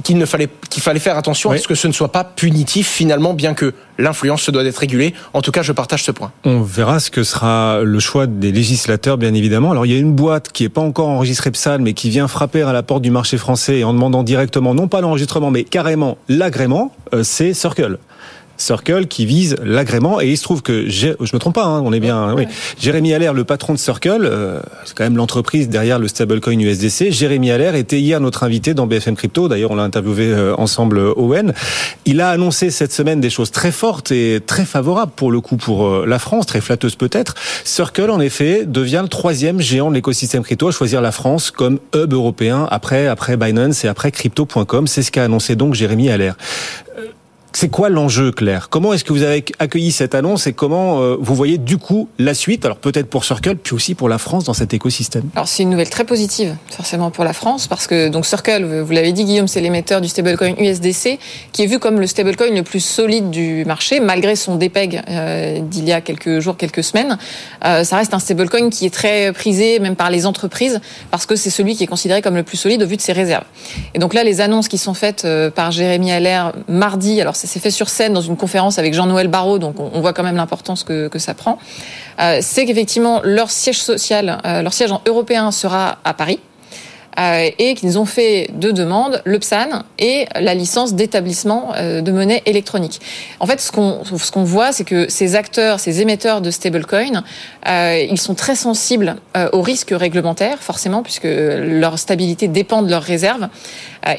qu'il 0.04 0.18
ne 0.18 0.26
fallait 0.26 0.48
qu'il 0.70 0.82
fallait 0.82 1.00
faire 1.00 1.18
attention 1.18 1.52
à 1.52 1.58
ce 1.58 1.68
que 1.68 1.76
ce 1.76 1.88
ne 1.88 1.92
soit 1.92 2.12
pas 2.12 2.24
punitif 2.24 2.88
finalement, 2.88 3.34
bien 3.34 3.54
que 3.54 3.74
l'influence 3.98 4.44
se 4.44 4.52
doit 4.52 4.64
d'être 4.64 4.78
régulée. 4.78 5.14
En 5.34 5.42
tout 5.42 5.52
cas, 5.52 5.62
je 5.62 5.72
partage 5.72 6.04
ce 6.04 6.12
point. 6.12 6.32
On 6.46 6.62
verra 6.62 7.00
ce 7.00 7.12
que 7.12 7.24
sera 7.24 7.82
le 7.84 8.00
choix 8.00 8.28
des 8.28 8.52
législateurs, 8.52 9.18
bien 9.18 9.34
évidemment. 9.34 9.72
Alors, 9.72 9.86
il 9.86 9.92
y 9.92 9.96
a 9.96 10.00
une 10.00 10.14
boîte 10.14 10.52
qui 10.52 10.64
est 10.64 10.70
pas 10.70 10.82
encore 10.82 11.10
enregistrée 11.10 11.52
PSAL, 11.52 11.82
mais 11.82 11.94
qui 11.94 12.10
vient 12.10 12.28
frapper 12.28 12.62
à 12.62 12.72
la 12.72 12.84
porte 12.84 13.02
du 13.02 13.12
marché 13.12 13.38
français 13.38 13.84
en 13.84 13.94
demandant 13.94 14.24
directement, 14.24 14.74
non 14.74 14.88
pas 14.88 15.02
l'enregistrement, 15.02 15.52
mais 15.52 15.64
carrément 15.64 16.18
l'agrément. 16.30 16.94
Euh, 17.14 17.24
c'est 17.24 17.54
Circle. 17.54 17.98
Circle 18.60 19.08
qui 19.08 19.26
vise 19.26 19.56
l'agrément. 19.64 20.22
Et 20.22 20.30
il 20.30 20.38
se 20.38 20.44
trouve 20.44 20.62
que, 20.62 20.90
je 20.90 21.08
me 21.10 21.40
trompe 21.40 21.56
pas, 21.56 21.66
hein, 21.66 21.82
on 21.84 21.94
est 21.94 22.00
bien. 22.00 22.34
Oui. 22.36 22.46
Jérémy 22.80 23.14
Allaire, 23.14 23.34
le 23.34 23.44
patron 23.44 23.74
de 23.74 23.80
Circle, 23.80 24.22
euh, 24.24 24.60
c'est 24.86 24.96
quand 24.96 25.06
même 25.06 25.18
l'entreprise 25.18 25.70
derrière 25.70 25.98
le 25.98 26.08
stablecoin 26.08 26.60
USDC. 26.60 27.12
Jérémy 27.12 27.52
Allaire 27.52 27.76
était 27.76 28.00
hier 28.00 28.20
notre 28.20 28.44
invité 28.44 28.74
dans 28.74 28.86
BFM 28.86 29.16
Crypto. 29.16 29.48
D'ailleurs, 29.48 29.72
on 29.72 29.76
l'a 29.76 29.84
interviewé 29.84 30.28
euh, 30.28 30.56
ensemble 30.58 31.00
euh, 31.00 31.14
Owen. 31.16 31.54
Il 32.06 32.22
a 32.22 32.30
annoncé 32.30 32.70
cette 32.70 32.92
semaine 32.92 33.22
des 33.22 33.30
choses 33.30 33.52
très 33.52 33.72
fortes 33.72 34.12
et 34.12 34.42
très 34.46 34.66
favorables 34.66 35.14
pour 35.16 35.32
le 35.32 35.40
coup 35.42 35.58
pour 35.58 36.06
la 36.06 36.20
France, 36.20 36.46
très 36.46 36.62
flatteuse 36.62 36.96
peut-être. 36.96 37.36
Circle, 37.64 38.10
en 38.12 38.20
effet, 38.20 38.66
devient 38.66 39.00
le 39.02 39.10
troisième 39.10 39.62
géant 39.62 39.90
de 39.90 39.96
l'écosystème 39.96 40.44
crypto 40.44 40.68
à 40.68 40.72
choisir 40.72 41.02
la 41.02 41.12
France 41.12 41.52
comme 41.52 41.80
hub 41.96 42.14
européen 42.14 42.68
après 42.70 43.08
après 43.08 43.38
Binance 43.38 43.86
et 43.86 43.88
après 43.88 44.12
crypto.com. 44.12 44.88
C'est 44.88 45.04
ce 45.04 45.12
qu'a 45.12 45.24
annoncé 45.24 45.56
donc 45.56 45.74
Jérémy 45.74 46.10
Allaire. 46.10 46.36
C'est 47.52 47.70
quoi 47.70 47.90
l'enjeu, 47.90 48.32
Claire? 48.32 48.70
Comment 48.70 48.94
est-ce 48.94 49.04
que 49.04 49.12
vous 49.12 49.24
avez 49.24 49.44
accueilli 49.58 49.92
cette 49.92 50.14
annonce 50.14 50.46
et 50.46 50.54
comment 50.54 51.02
euh, 51.02 51.18
vous 51.20 51.34
voyez 51.34 51.58
du 51.58 51.78
coup 51.78 52.08
la 52.20 52.36
suite? 52.36 52.64
Alors 52.64 52.78
peut-être 52.78 53.10
pour 53.10 53.26
Circle, 53.26 53.56
puis 53.56 53.74
aussi 53.74 53.96
pour 53.96 54.08
la 54.08 54.20
France 54.20 54.44
dans 54.44 54.54
cet 54.54 54.74
écosystème. 54.74 55.24
Alors 55.36 55.48
c'est 55.48 55.64
une 55.64 55.72
nouvelle 55.72 55.90
très 55.90 56.04
positive, 56.04 56.56
forcément 56.70 57.10
pour 57.10 57.24
la 57.24 57.34
France, 57.34 57.68
parce 57.68 57.88
que 57.88 58.08
donc 58.10 58.28
Circle, 58.28 58.82
vous 58.82 58.92
l'avez 58.92 59.14
dit 59.14 59.26
Guillaume, 59.26 59.48
c'est 59.48 59.62
l'émetteur 59.62 60.00
du 60.00 60.08
stablecoin 60.08 60.54
USDC, 60.60 61.18
qui 61.52 61.64
est 61.64 61.66
vu 61.66 61.80
comme 61.80 62.00
le 62.00 62.06
stablecoin 62.06 62.54
le 62.54 62.62
plus 62.62 62.82
solide 62.82 63.32
du 63.32 63.66
marché, 63.66 64.00
malgré 64.00 64.36
son 64.36 64.56
dépeg 64.56 65.02
euh, 65.10 65.60
d'il 65.60 65.86
y 65.86 65.92
a 65.92 66.02
quelques 66.02 66.40
jours, 66.40 66.56
quelques 66.56 66.84
semaines. 66.84 67.18
Euh, 67.66 67.84
ça 67.84 67.98
reste 67.98 68.14
un 68.14 68.20
stablecoin 68.20 68.70
qui 68.70 68.86
est 68.86 68.94
très 68.94 69.34
prisé, 69.34 69.80
même 69.80 69.96
par 69.96 70.12
les 70.12 70.28
entreprises, 70.28 70.80
parce 71.10 71.26
que 71.26 71.36
c'est 71.36 71.50
celui 71.50 71.76
qui 71.76 71.84
est 71.84 71.88
considéré 71.88 72.22
comme 72.22 72.36
le 72.36 72.44
plus 72.44 72.58
solide 72.58 72.84
au 72.84 72.88
vu 72.88 72.96
de 72.96 73.02
ses 73.02 73.14
réserves. 73.14 73.46
Et 73.96 74.00
donc 74.00 74.14
là, 74.14 74.24
les 74.24 74.40
annonces 74.40 74.68
qui 74.68 74.78
sont 74.78 74.94
faites 74.94 75.28
par 75.56 75.72
Jérémy 75.72 76.12
Allaire 76.12 76.54
mardi, 76.68 77.20
alors 77.20 77.36
ça 77.40 77.48
s'est 77.48 77.62
fait 77.62 77.72
sur 77.72 77.88
scène 77.88 78.12
dans 78.12 78.22
une 78.22 78.36
conférence 78.36 78.80
avec 78.80 78.94
Jean-Noël 78.94 79.30
Barrot, 79.30 79.60
donc 79.60 79.80
on, 79.80 80.02
voit 80.02 80.12
quand 80.12 80.24
même 80.24 80.36
l'importance 80.36 80.84
que, 80.84 81.08
que, 81.08 81.20
ça 81.20 81.34
prend. 81.34 81.58
Euh, 82.20 82.40
c'est 82.42 82.66
qu'effectivement 82.66 83.22
leur 83.24 83.50
siège 83.50 83.82
social, 83.82 84.42
euh, 84.46 84.62
leur 84.62 84.74
siège 84.74 84.92
européen 85.08 85.52
sera 85.52 86.00
à 86.04 86.14
Paris. 86.14 86.40
Euh, 87.20 87.50
et 87.58 87.74
qu'ils 87.74 87.98
ont 88.00 88.06
fait 88.06 88.50
deux 88.54 88.72
demandes, 88.72 89.22
le 89.26 89.40
PSAN 89.40 89.84
et 89.98 90.28
la 90.40 90.54
licence 90.54 90.94
d'établissement 90.94 91.74
de 91.78 92.12
monnaie 92.12 92.42
électronique. 92.46 93.02
En 93.42 93.48
fait, 93.48 93.60
ce 93.60 93.72
qu'on 93.74 94.04
ce 94.06 94.40
voit, 94.40 94.72
c'est 94.72 94.86
que 94.86 95.10
ces 95.10 95.36
acteurs, 95.36 95.82
ces 95.82 96.02
émetteurs 96.02 96.40
de 96.40 96.50
stablecoin, 96.50 97.24
ils 97.68 98.20
sont 98.22 98.36
très 98.36 98.56
sensibles 98.56 99.18
aux 99.52 99.62
risques 99.62 99.92
réglementaires, 99.92 100.60
forcément, 100.60 101.04
puisque 101.04 101.28
leur 101.28 102.00
stabilité 102.00 102.48
dépend 102.48 102.84
de 102.84 102.92
leurs 102.92 103.04
réserves, 103.04 103.50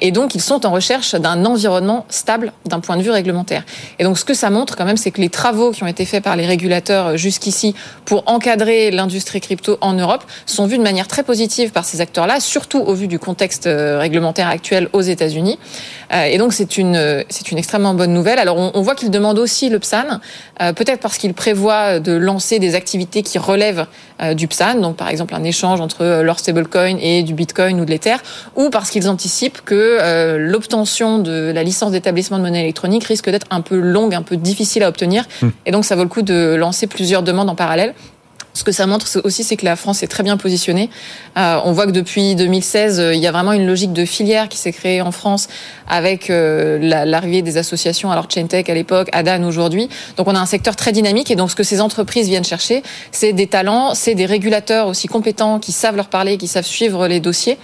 et 0.00 0.10
donc 0.10 0.34
ils 0.34 0.40
sont 0.40 0.66
en 0.66 0.70
recherche 0.70 1.14
d'un 1.14 1.44
environnement 1.44 2.04
stable 2.08 2.52
d'un 2.66 2.80
point 2.80 2.96
de 2.96 3.02
vue 3.02 3.10
réglementaire. 3.10 3.64
Et 3.98 4.04
donc, 4.04 4.18
ce 4.18 4.24
que 4.24 4.34
ça 4.34 4.50
montre 4.50 4.76
quand 4.76 4.84
même, 4.84 4.96
c'est 4.96 5.10
que 5.10 5.20
les 5.20 5.28
travaux 5.28 5.70
qui 5.70 5.82
ont 5.82 5.86
été 5.86 6.04
faits 6.04 6.22
par 6.22 6.36
les 6.36 6.46
régulateurs 6.46 7.16
jusqu'ici 7.16 7.74
pour 8.04 8.22
encadrer 8.26 8.90
l'industrie 8.90 9.40
crypto 9.40 9.78
en 9.80 9.92
Europe 9.92 10.24
sont 10.46 10.66
vus 10.66 10.78
de 10.78 10.82
manière 10.82 11.08
très 11.08 11.22
positive 11.22 11.70
par 11.70 11.84
ces 11.84 12.00
acteurs-là, 12.00 12.40
surtout 12.40 12.78
au 12.78 12.94
vu 12.94 13.06
du 13.06 13.18
contexte 13.18 13.66
euh, 13.66 13.98
réglementaire 13.98 14.48
actuel 14.48 14.88
aux 14.92 15.00
États-Unis. 15.00 15.58
Euh, 16.12 16.24
et 16.24 16.38
donc 16.38 16.52
c'est 16.52 16.76
une 16.78 17.24
c'est 17.28 17.50
une 17.50 17.58
extrêmement 17.58 17.94
bonne 17.94 18.12
nouvelle. 18.12 18.38
Alors 18.38 18.56
on, 18.74 18.82
voit 18.82 18.94
qu'il 18.94 19.10
demande 19.10 19.38
aussi 19.38 19.68
le 19.68 19.78
PSAN, 19.78 20.20
euh, 20.60 20.72
peut-être 20.72 21.00
parce 21.00 21.18
qu'il 21.18 21.34
prévoit 21.34 22.00
de 22.00 22.12
lancer 22.12 22.58
des 22.58 22.74
activités 22.74 23.22
qui 23.22 23.38
relèvent 23.38 23.86
du 24.34 24.48
PSAN, 24.48 24.74
donc 24.74 24.96
par 24.96 25.08
exemple 25.08 25.34
un 25.34 25.44
échange 25.44 25.80
entre 25.80 26.20
leur 26.22 26.38
stablecoin 26.38 26.98
et 27.00 27.22
du 27.22 27.32
Bitcoin 27.32 27.80
ou 27.80 27.86
de 27.86 27.90
l'Ether, 27.90 28.16
ou 28.54 28.68
parce 28.68 28.90
qu'ils 28.90 29.08
anticipent 29.08 29.62
que 29.70 30.37
l'obtention 30.37 31.18
de 31.18 31.52
la 31.52 31.62
licence 31.62 31.92
d'établissement 31.92 32.38
de 32.38 32.42
monnaie 32.42 32.62
électronique 32.62 33.04
risque 33.04 33.30
d'être 33.30 33.46
un 33.50 33.61
peu 33.61 33.78
longue, 33.78 34.14
un 34.14 34.22
peu 34.22 34.37
difficile 34.37 34.83
à 34.83 34.88
obtenir. 34.88 35.24
Hmm. 35.42 35.50
Et 35.66 35.70
donc 35.70 35.85
ça 35.85 35.94
vaut 35.96 36.02
le 36.02 36.09
coup 36.09 36.22
de 36.22 36.54
lancer 36.54 36.87
plusieurs 36.87 37.22
demandes 37.22 37.48
en 37.48 37.54
parallèle. 37.54 37.94
Ce 38.52 38.64
que 38.64 38.72
ça 38.72 38.87
montre 38.87 39.06
aussi, 39.22 39.44
c'est 39.44 39.56
que 39.56 39.64
la 39.64 39.76
France 39.76 40.02
est 40.02 40.09
très 40.09 40.22
bien 40.22 40.37
positionnée. 40.37 40.90
Euh, 41.38 41.61
on 41.64 41.72
voit 41.72 41.87
que 41.87 41.92
depuis 41.92 42.35
2016, 42.35 42.98
euh, 42.98 43.14
il 43.14 43.20
y 43.20 43.26
a 43.26 43.33
vraiment 43.33 43.52
une 43.52 43.66
logique 43.66 43.92
de 43.92 44.04
filière 44.04 44.48
qui 44.48 44.59
s'est 44.59 44.72
créée 44.72 45.00
en 45.00 45.12
France 45.12 45.48
avec 45.88 46.30
euh, 46.30 46.78
l'arrivée 47.04 47.42
des 47.42 47.59
associations, 47.59 48.11
alors 48.11 48.28
Chaintech 48.28 48.68
à 48.68 48.74
l'époque, 48.74 49.09
Adan 49.12 49.44
aujourd'hui. 49.44 49.88
Donc 50.16 50.26
on 50.26 50.35
a 50.35 50.40
un 50.40 50.46
secteur 50.46 50.74
très 50.74 50.90
dynamique 50.90 51.30
et 51.30 51.37
donc 51.37 51.50
ce 51.50 51.56
que 51.56 51.62
ces 51.62 51.80
entreprises 51.80 52.28
viennent 52.28 52.44
chercher, 52.44 52.83
c'est 53.12 53.33
des 53.33 53.46
talents, 53.46 53.94
c'est 53.94 54.16
des 54.16 54.26
régulateurs 54.26 54.88
aussi 54.88 55.06
compétents 55.06 55.61
qui 55.61 55.70
savent 55.70 55.96
leur 55.96 56.09
parler, 56.09 56.37
qui 56.37 56.48
savent 56.48 56.66
suivre 56.66 57.06
les 57.06 57.20
dossiers. 57.20 57.56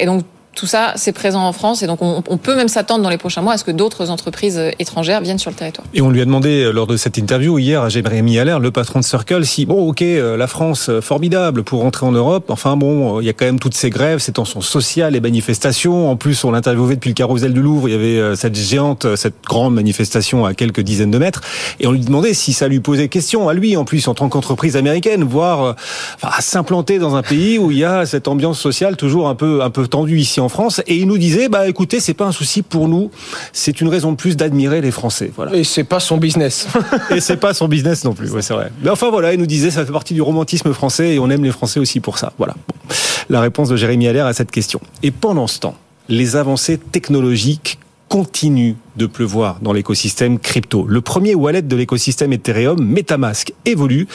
et 0.00 0.06
donc 0.06 0.24
tout 0.54 0.66
ça, 0.66 0.92
c'est 0.96 1.12
présent 1.12 1.42
en 1.46 1.52
France 1.52 1.82
et 1.82 1.86
donc 1.86 2.00
on, 2.00 2.22
peut 2.38 2.54
même 2.54 2.68
s'attendre 2.68 3.02
dans 3.02 3.10
les 3.10 3.18
prochains 3.18 3.42
mois 3.42 3.54
à 3.54 3.58
ce 3.58 3.64
que 3.64 3.70
d'autres 3.70 4.10
entreprises 4.10 4.60
étrangères 4.78 5.20
viennent 5.20 5.38
sur 5.38 5.50
le 5.50 5.56
territoire. 5.56 5.86
Et 5.94 6.00
on 6.00 6.10
lui 6.10 6.20
a 6.20 6.24
demandé 6.24 6.62
euh, 6.62 6.72
lors 6.72 6.86
de 6.86 6.96
cette 6.96 7.16
interview 7.16 7.58
hier 7.58 7.82
à 7.82 7.88
Jérémy 7.88 8.38
Allaire, 8.38 8.60
le 8.60 8.70
patron 8.70 9.00
de 9.00 9.04
Circle, 9.04 9.44
si 9.44 9.66
bon, 9.66 9.88
ok, 9.88 10.02
euh, 10.02 10.36
la 10.36 10.46
France 10.46 10.88
euh, 10.88 11.00
formidable 11.00 11.64
pour 11.64 11.80
rentrer 11.80 12.06
en 12.06 12.12
Europe, 12.12 12.50
enfin 12.50 12.76
bon, 12.76 13.20
il 13.20 13.26
y 13.26 13.28
a 13.28 13.32
quand 13.32 13.44
même 13.44 13.58
toutes 13.58 13.74
ces 13.74 13.90
grèves, 13.90 14.18
ces 14.18 14.32
tensions 14.32 14.60
sociales 14.60 15.16
et 15.16 15.20
manifestations. 15.20 16.10
En 16.10 16.16
plus, 16.16 16.44
on 16.44 16.50
l'interviewait 16.50 16.94
depuis 16.94 17.10
le 17.10 17.14
carrousel 17.14 17.52
du 17.52 17.62
Louvre, 17.62 17.88
il 17.88 17.92
y 17.92 17.94
avait 17.94 18.36
cette 18.36 18.56
géante, 18.56 19.16
cette 19.16 19.42
grande 19.44 19.74
manifestation 19.74 20.44
à 20.44 20.54
quelques 20.54 20.80
dizaines 20.80 21.10
de 21.10 21.18
mètres, 21.18 21.40
et 21.80 21.86
on 21.86 21.92
lui 21.92 22.00
demandait 22.00 22.34
si 22.34 22.52
ça 22.52 22.68
lui 22.68 22.80
posait 22.80 23.08
question 23.08 23.48
à 23.48 23.54
lui, 23.54 23.76
en 23.76 23.84
plus 23.84 24.06
en 24.08 24.14
tant 24.14 24.28
qu'entreprise 24.28 24.76
américaine, 24.76 25.24
voire 25.24 25.76
enfin, 26.16 26.34
à 26.36 26.40
s'implanter 26.40 26.98
dans 26.98 27.16
un 27.16 27.22
pays 27.22 27.58
où 27.58 27.70
il 27.70 27.78
y 27.78 27.84
a 27.84 28.06
cette 28.06 28.28
ambiance 28.28 28.60
sociale 28.60 28.96
toujours 28.96 29.28
un 29.28 29.34
peu 29.34 29.62
un 29.62 29.70
peu 29.70 29.86
tendue 29.86 30.18
ici 30.18 30.40
en 30.44 30.48
France 30.48 30.82
et 30.86 30.96
il 30.96 31.08
nous 31.08 31.18
disait 31.18 31.48
bah 31.48 31.68
écoutez 31.68 32.00
c'est 32.00 32.14
pas 32.14 32.26
un 32.26 32.32
souci 32.32 32.62
pour 32.62 32.88
nous, 32.88 33.10
c'est 33.52 33.80
une 33.80 33.88
raison 33.88 34.12
de 34.12 34.16
plus 34.16 34.36
d'admirer 34.36 34.80
les 34.80 34.90
Français. 34.90 35.32
Voilà. 35.34 35.54
Et 35.56 35.64
c'est 35.64 35.84
pas 35.84 36.00
son 36.00 36.18
business. 36.18 36.68
et 37.10 37.20
c'est 37.20 37.36
pas 37.36 37.54
son 37.54 37.68
business 37.68 38.04
non 38.04 38.14
plus, 38.14 38.30
ouais, 38.30 38.42
c'est 38.42 38.54
vrai. 38.54 38.70
Mais 38.82 38.90
enfin 38.90 39.10
voilà, 39.10 39.32
il 39.32 39.40
nous 39.40 39.46
disait 39.46 39.70
ça 39.70 39.84
fait 39.84 39.92
partie 39.92 40.14
du 40.14 40.22
romantisme 40.22 40.72
français 40.72 41.14
et 41.14 41.18
on 41.18 41.30
aime 41.30 41.44
les 41.44 41.52
Français 41.52 41.80
aussi 41.80 42.00
pour 42.00 42.18
ça. 42.18 42.32
Voilà. 42.38 42.54
Bon. 42.68 42.94
La 43.30 43.40
réponse 43.40 43.68
de 43.68 43.76
Jérémy 43.76 44.06
Allaire 44.06 44.26
à 44.26 44.34
cette 44.34 44.50
question. 44.50 44.80
Et 45.02 45.10
pendant 45.10 45.46
ce 45.46 45.60
temps, 45.60 45.76
les 46.08 46.36
avancées 46.36 46.78
technologiques 46.78 47.78
continuent 48.08 48.74
de 48.96 49.06
pleuvoir 49.06 49.58
dans 49.60 49.72
l'écosystème 49.72 50.38
crypto. 50.38 50.86
Le 50.86 51.00
premier 51.00 51.34
wallet 51.34 51.62
de 51.62 51.76
l'écosystème 51.76 52.32
Ethereum, 52.32 52.80
Metamask, 52.80 53.52
évolue 53.64 54.06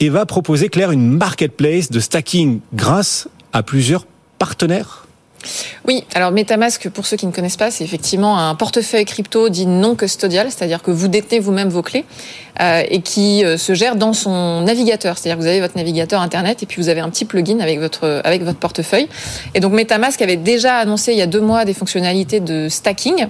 et 0.00 0.10
va 0.10 0.26
proposer, 0.26 0.68
Claire, 0.68 0.92
une 0.92 1.08
marketplace 1.08 1.90
de 1.90 1.98
stacking 1.98 2.60
grâce 2.72 3.28
à 3.52 3.62
plusieurs 3.62 4.06
partenaires? 4.38 5.06
Oui, 5.86 6.04
alors 6.14 6.30
MetaMask, 6.32 6.88
pour 6.90 7.06
ceux 7.06 7.16
qui 7.16 7.26
ne 7.26 7.32
connaissent 7.32 7.56
pas, 7.56 7.70
c'est 7.70 7.84
effectivement 7.84 8.38
un 8.38 8.54
portefeuille 8.54 9.04
crypto 9.04 9.48
dit 9.48 9.66
non 9.66 9.94
custodial, 9.94 10.50
c'est-à-dire 10.50 10.82
que 10.82 10.90
vous 10.90 11.08
détenez 11.08 11.40
vous-même 11.40 11.68
vos 11.68 11.82
clés 11.82 12.04
euh, 12.60 12.82
et 12.88 13.00
qui 13.00 13.44
euh, 13.44 13.56
se 13.56 13.74
gère 13.74 13.96
dans 13.96 14.12
son 14.12 14.62
navigateur. 14.62 15.18
C'est-à-dire 15.18 15.38
que 15.38 15.42
vous 15.42 15.48
avez 15.48 15.60
votre 15.60 15.76
navigateur 15.76 16.20
Internet 16.20 16.62
et 16.62 16.66
puis 16.66 16.80
vous 16.80 16.88
avez 16.88 17.00
un 17.00 17.10
petit 17.10 17.24
plugin 17.24 17.60
avec 17.60 17.80
votre, 17.80 18.20
avec 18.24 18.42
votre 18.42 18.58
portefeuille. 18.58 19.08
Et 19.54 19.60
donc 19.60 19.72
MetaMask 19.72 20.22
avait 20.22 20.36
déjà 20.36 20.76
annoncé 20.76 21.12
il 21.12 21.18
y 21.18 21.22
a 21.22 21.26
deux 21.26 21.40
mois 21.40 21.64
des 21.64 21.74
fonctionnalités 21.74 22.40
de 22.40 22.68
stacking. 22.68 23.26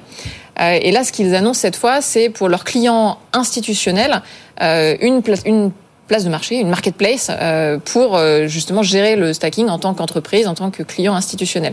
Euh, 0.60 0.78
et 0.82 0.92
là, 0.92 1.04
ce 1.04 1.12
qu'ils 1.12 1.34
annoncent 1.34 1.60
cette 1.60 1.76
fois, 1.76 2.02
c'est 2.02 2.28
pour 2.28 2.48
leurs 2.48 2.64
clients 2.64 3.18
institutionnels 3.32 4.22
une, 4.60 5.22
une 5.44 5.72
place 6.12 6.24
de 6.24 6.28
marché, 6.28 6.56
une 6.56 6.68
marketplace 6.68 7.30
euh, 7.30 7.78
pour 7.82 8.18
euh, 8.18 8.46
justement 8.46 8.82
gérer 8.82 9.16
le 9.16 9.32
stacking 9.32 9.70
en 9.70 9.78
tant 9.78 9.94
qu'entreprise, 9.94 10.46
en 10.46 10.52
tant 10.52 10.70
que 10.70 10.82
client 10.82 11.14
institutionnel. 11.14 11.72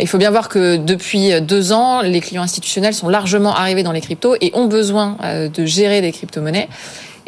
Il 0.00 0.08
faut 0.08 0.18
bien 0.18 0.32
voir 0.32 0.48
que 0.48 0.78
depuis 0.78 1.40
deux 1.40 1.70
ans, 1.70 2.02
les 2.02 2.20
clients 2.20 2.42
institutionnels 2.42 2.92
sont 2.92 3.08
largement 3.08 3.54
arrivés 3.54 3.84
dans 3.84 3.92
les 3.92 4.00
cryptos 4.00 4.34
et 4.40 4.50
ont 4.54 4.66
besoin 4.66 5.16
euh, 5.22 5.48
de 5.48 5.64
gérer 5.64 6.00
des 6.00 6.10
crypto-monnaies. 6.10 6.68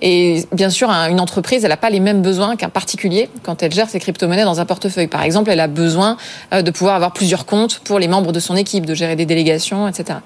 Et 0.00 0.44
bien 0.52 0.70
sûr, 0.70 0.90
une 0.90 1.20
entreprise, 1.20 1.64
elle 1.64 1.70
n'a 1.70 1.76
pas 1.76 1.90
les 1.90 2.00
mêmes 2.00 2.22
besoins 2.22 2.56
qu'un 2.56 2.68
particulier 2.68 3.28
quand 3.42 3.62
elle 3.62 3.72
gère 3.72 3.88
ses 3.88 4.00
crypto-monnaies 4.00 4.44
dans 4.44 4.60
un 4.60 4.64
portefeuille. 4.64 5.06
Par 5.06 5.22
exemple, 5.22 5.50
elle 5.50 5.60
a 5.60 5.68
besoin 5.68 6.16
euh, 6.52 6.62
de 6.62 6.70
pouvoir 6.70 6.96
avoir 6.96 7.12
plusieurs 7.12 7.46
comptes 7.46 7.78
pour 7.78 7.98
les 7.98 8.08
membres 8.08 8.32
de 8.32 8.40
son 8.40 8.56
équipe, 8.56 8.86
de 8.86 8.94
gérer 8.94 9.16
des 9.16 9.26
délégations, 9.26 9.88
etc. 9.88 10.18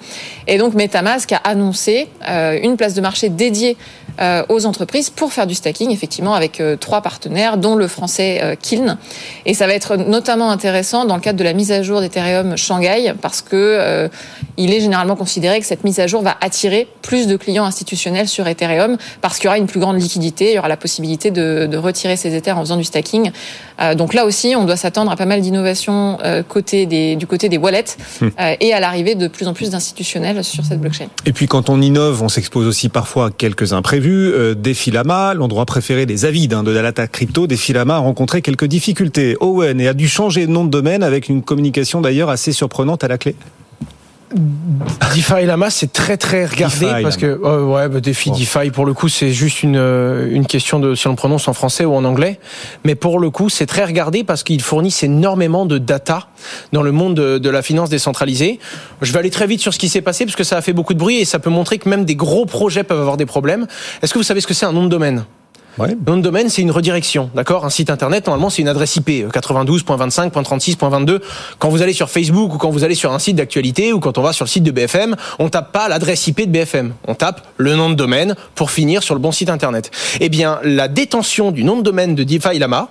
Et 0.46 0.59
donc, 0.59 0.74
MetaMask 0.74 1.33
a 1.33 1.37
annoncé 1.44 2.09
euh, 2.28 2.59
une 2.62 2.76
place 2.76 2.94
de 2.94 3.00
marché 3.00 3.28
dédiée 3.28 3.76
euh, 4.20 4.42
aux 4.48 4.66
entreprises 4.66 5.11
pour 5.11 5.33
faire 5.33 5.46
du 5.46 5.54
stacking, 5.54 5.90
effectivement, 5.90 6.35
avec 6.35 6.61
trois 6.81 7.02
partenaires, 7.02 7.57
dont 7.57 7.76
le 7.76 7.87
français 7.87 8.59
Kiln. 8.61 8.96
Et 9.46 9.54
ça 9.54 9.66
va 9.66 9.74
être 9.74 9.96
notamment 9.96 10.50
intéressant 10.50 11.04
dans 11.04 11.14
le 11.14 11.20
cadre 11.20 11.38
de 11.38 11.44
la 11.44 11.52
mise 11.52 11.70
à 11.70 11.83
jour 11.83 12.00
d'Ethereum 12.00 12.57
Shanghai, 12.57 13.12
parce 13.20 13.42
que 13.42 14.09
il 14.57 14.74
est 14.74 14.81
généralement 14.81 15.14
considéré 15.14 15.61
que 15.61 15.66
cette 15.66 15.85
mise 15.85 16.00
à 16.00 16.09
jour 16.09 16.22
va 16.22 16.37
attirer 16.40 16.88
plus 17.02 17.28
de 17.28 17.37
clients 17.37 17.64
institutionnels 17.64 18.26
sur 18.26 18.48
Ethereum, 18.48 18.96
parce 19.20 19.37
qu'il 19.37 19.44
y 19.44 19.48
aura 19.48 19.59
une 19.59 19.67
plus 19.68 19.78
grande 19.78 20.00
liquidité, 20.00 20.50
il 20.50 20.54
y 20.57 20.59
aura 20.59 20.68
la 20.68 20.76
possibilité 20.76 21.31
de, 21.31 21.76
retirer 21.76 22.16
ces 22.16 22.35
Ethers 22.35 22.59
en 22.59 22.62
faisant 22.62 22.76
du 22.76 22.83
stacking. 22.83 23.31
Euh, 23.81 23.94
donc 23.94 24.12
là 24.12 24.24
aussi, 24.24 24.54
on 24.57 24.64
doit 24.64 24.76
s'attendre 24.76 25.12
à 25.12 25.16
pas 25.16 25.26
mal 25.26 25.40
d'innovations 25.40 26.18
euh, 26.24 26.42
côté 26.42 26.87
des, 26.87 27.14
du 27.14 27.28
côté 27.28 27.48
des 27.48 27.59
wallets 27.59 27.85
hmm. 28.20 28.26
euh, 28.40 28.54
et 28.59 28.72
à 28.72 28.81
l'arrivée 28.81 29.14
de 29.14 29.28
plus 29.28 29.46
en 29.46 29.54
plus 29.54 29.70
d'institutionnels 29.70 30.42
sur 30.42 30.64
cette 30.64 30.81
blockchain. 30.81 31.07
Et 31.24 31.33
puis 31.33 31.46
quand 31.46 31.70
on 31.70 31.81
innove, 31.81 32.20
on 32.22 32.28
s'expose 32.28 32.66
aussi 32.66 32.88
parfois 32.88 33.26
à 33.26 33.31
quelques 33.31 33.72
imprévus. 33.72 34.33
Defilama, 34.57 35.35
l'endroit 35.35 35.66
préféré 35.66 36.07
des 36.07 36.24
avides 36.24 36.54
hein, 36.54 36.64
de 36.64 36.72
la 36.72 36.83
data 36.83 37.07
crypto, 37.07 37.46
Defilama 37.46 37.96
a 37.96 37.98
rencontré 37.98 38.42
quelques 38.42 38.66
difficultés. 38.66 39.37
Owen 39.40 39.81
et 39.81 39.87
a 39.87 39.94
dû 39.94 40.09
changer 40.09 40.46
de 40.46 40.50
nom 40.50 40.64
de 40.64 40.70
domaine 40.70 41.02
avec 41.02 41.28
une 41.28 41.42
communication 41.42 42.00
d'ailleurs 42.00 42.31
assez 42.31 42.52
surprenante 42.52 43.04
à 43.04 43.09
la 43.09 43.18
clé? 43.18 43.37
DeFi 45.14 45.46
Lama, 45.46 45.70
c'est 45.70 45.92
très 45.92 46.16
très 46.16 46.44
regardé 46.44 46.86
parce 47.02 47.16
que 47.16 47.40
oh, 47.42 47.74
ouais, 47.74 47.88
bah, 47.88 48.00
défi 48.00 48.30
DeFi 48.30 48.70
pour 48.70 48.84
le 48.84 48.92
coup, 48.92 49.08
c'est 49.08 49.30
juste 49.30 49.62
une 49.62 49.76
euh, 49.76 50.28
une 50.30 50.46
question 50.46 50.78
de 50.78 50.94
si 50.94 51.06
on 51.06 51.10
le 51.10 51.16
prononce 51.16 51.48
en 51.48 51.54
français 51.54 51.84
ou 51.84 51.94
en 51.94 52.04
anglais. 52.04 52.38
Mais 52.84 52.94
pour 52.94 53.18
le 53.18 53.30
coup, 53.30 53.48
c'est 53.48 53.66
très 53.66 53.84
regardé 53.84 54.24
parce 54.24 54.42
qu'il 54.42 54.60
fournissent 54.60 55.02
énormément 55.02 55.64
de 55.64 55.78
data 55.78 56.28
dans 56.72 56.82
le 56.82 56.92
monde 56.92 57.14
de, 57.14 57.38
de, 57.38 57.50
la 57.50 57.62
finance 57.62 57.88
décentralisée. 57.88 58.58
Je 59.00 59.12
vais 59.12 59.18
aller 59.18 59.30
très 59.30 59.46
vite 59.46 59.60
sur 59.60 59.72
ce 59.72 59.78
qui 59.78 59.88
s'est 59.88 60.02
passé 60.02 60.26
parce 60.26 60.36
que 60.36 60.44
ça 60.44 60.58
a 60.58 60.60
fait 60.60 60.74
beaucoup 60.74 60.94
de 60.94 60.98
bruit 60.98 61.18
et 61.18 61.24
ça 61.24 61.38
peut 61.38 61.50
montrer 61.50 61.78
que 61.78 61.88
même 61.88 62.04
des 62.04 62.16
gros 62.16 62.44
projets 62.44 62.84
peuvent 62.84 63.00
avoir 63.00 63.16
des 63.16 63.26
problèmes. 63.26 63.66
Est-ce 64.02 64.12
que 64.12 64.18
vous 64.18 64.24
savez 64.24 64.40
ce 64.40 64.46
que 64.46 64.54
c'est 64.54 64.66
un 64.66 64.72
nom 64.72 64.84
de 64.84 64.90
domaine? 64.90 65.24
Ouais. 65.76 65.96
Nom 66.07 66.16
de 66.16 66.22
domaine, 66.22 66.48
c'est 66.48 66.62
une 66.62 66.70
redirection, 66.70 67.31
d'accord? 67.35 67.64
Un 67.64 67.70
site 67.70 67.90
internet, 67.90 68.26
normalement, 68.26 68.50
c'est 68.50 68.62
une 68.62 68.68
adresse 68.68 68.96
IP 68.96 69.09
92.25.36.22. 69.09 71.20
Quand 71.59 71.68
vous 71.68 71.83
allez 71.83 71.92
sur 71.92 72.11
Facebook 72.11 72.54
ou 72.54 72.59
quand 72.59 72.70
vous 72.70 72.83
allez 72.83 72.96
sur 72.96 73.12
un 73.12 73.18
site 73.18 73.37
d'actualité 73.37 73.92
ou 73.92 74.00
quand 74.00 74.18
on 74.18 74.22
va 74.22 74.33
sur 74.33 74.44
le 74.44 74.48
site 74.48 74.64
de 74.64 74.70
BFM, 74.70 75.14
on 75.38 75.48
tape 75.48 75.72
pas 75.72 75.88
l'adresse 75.88 76.26
IP 76.26 76.40
de 76.40 76.50
BFM, 76.50 76.94
on 77.07 77.14
tape 77.14 77.46
le 77.59 77.76
nom 77.76 77.90
de 77.90 77.94
domaine 77.94 78.35
pour 78.54 78.70
finir 78.70 79.02
sur 79.02 79.14
le 79.14 79.20
bon 79.20 79.31
site 79.31 79.50
internet. 79.50 79.90
Eh 80.20 80.28
bien, 80.28 80.59
la 80.64 80.88
détention 80.88 81.52
du 81.52 81.62
nom 81.62 81.76
de 81.76 81.83
domaine 81.83 82.14
de 82.14 82.24
DeFi 82.24 82.59
Lama 82.59 82.88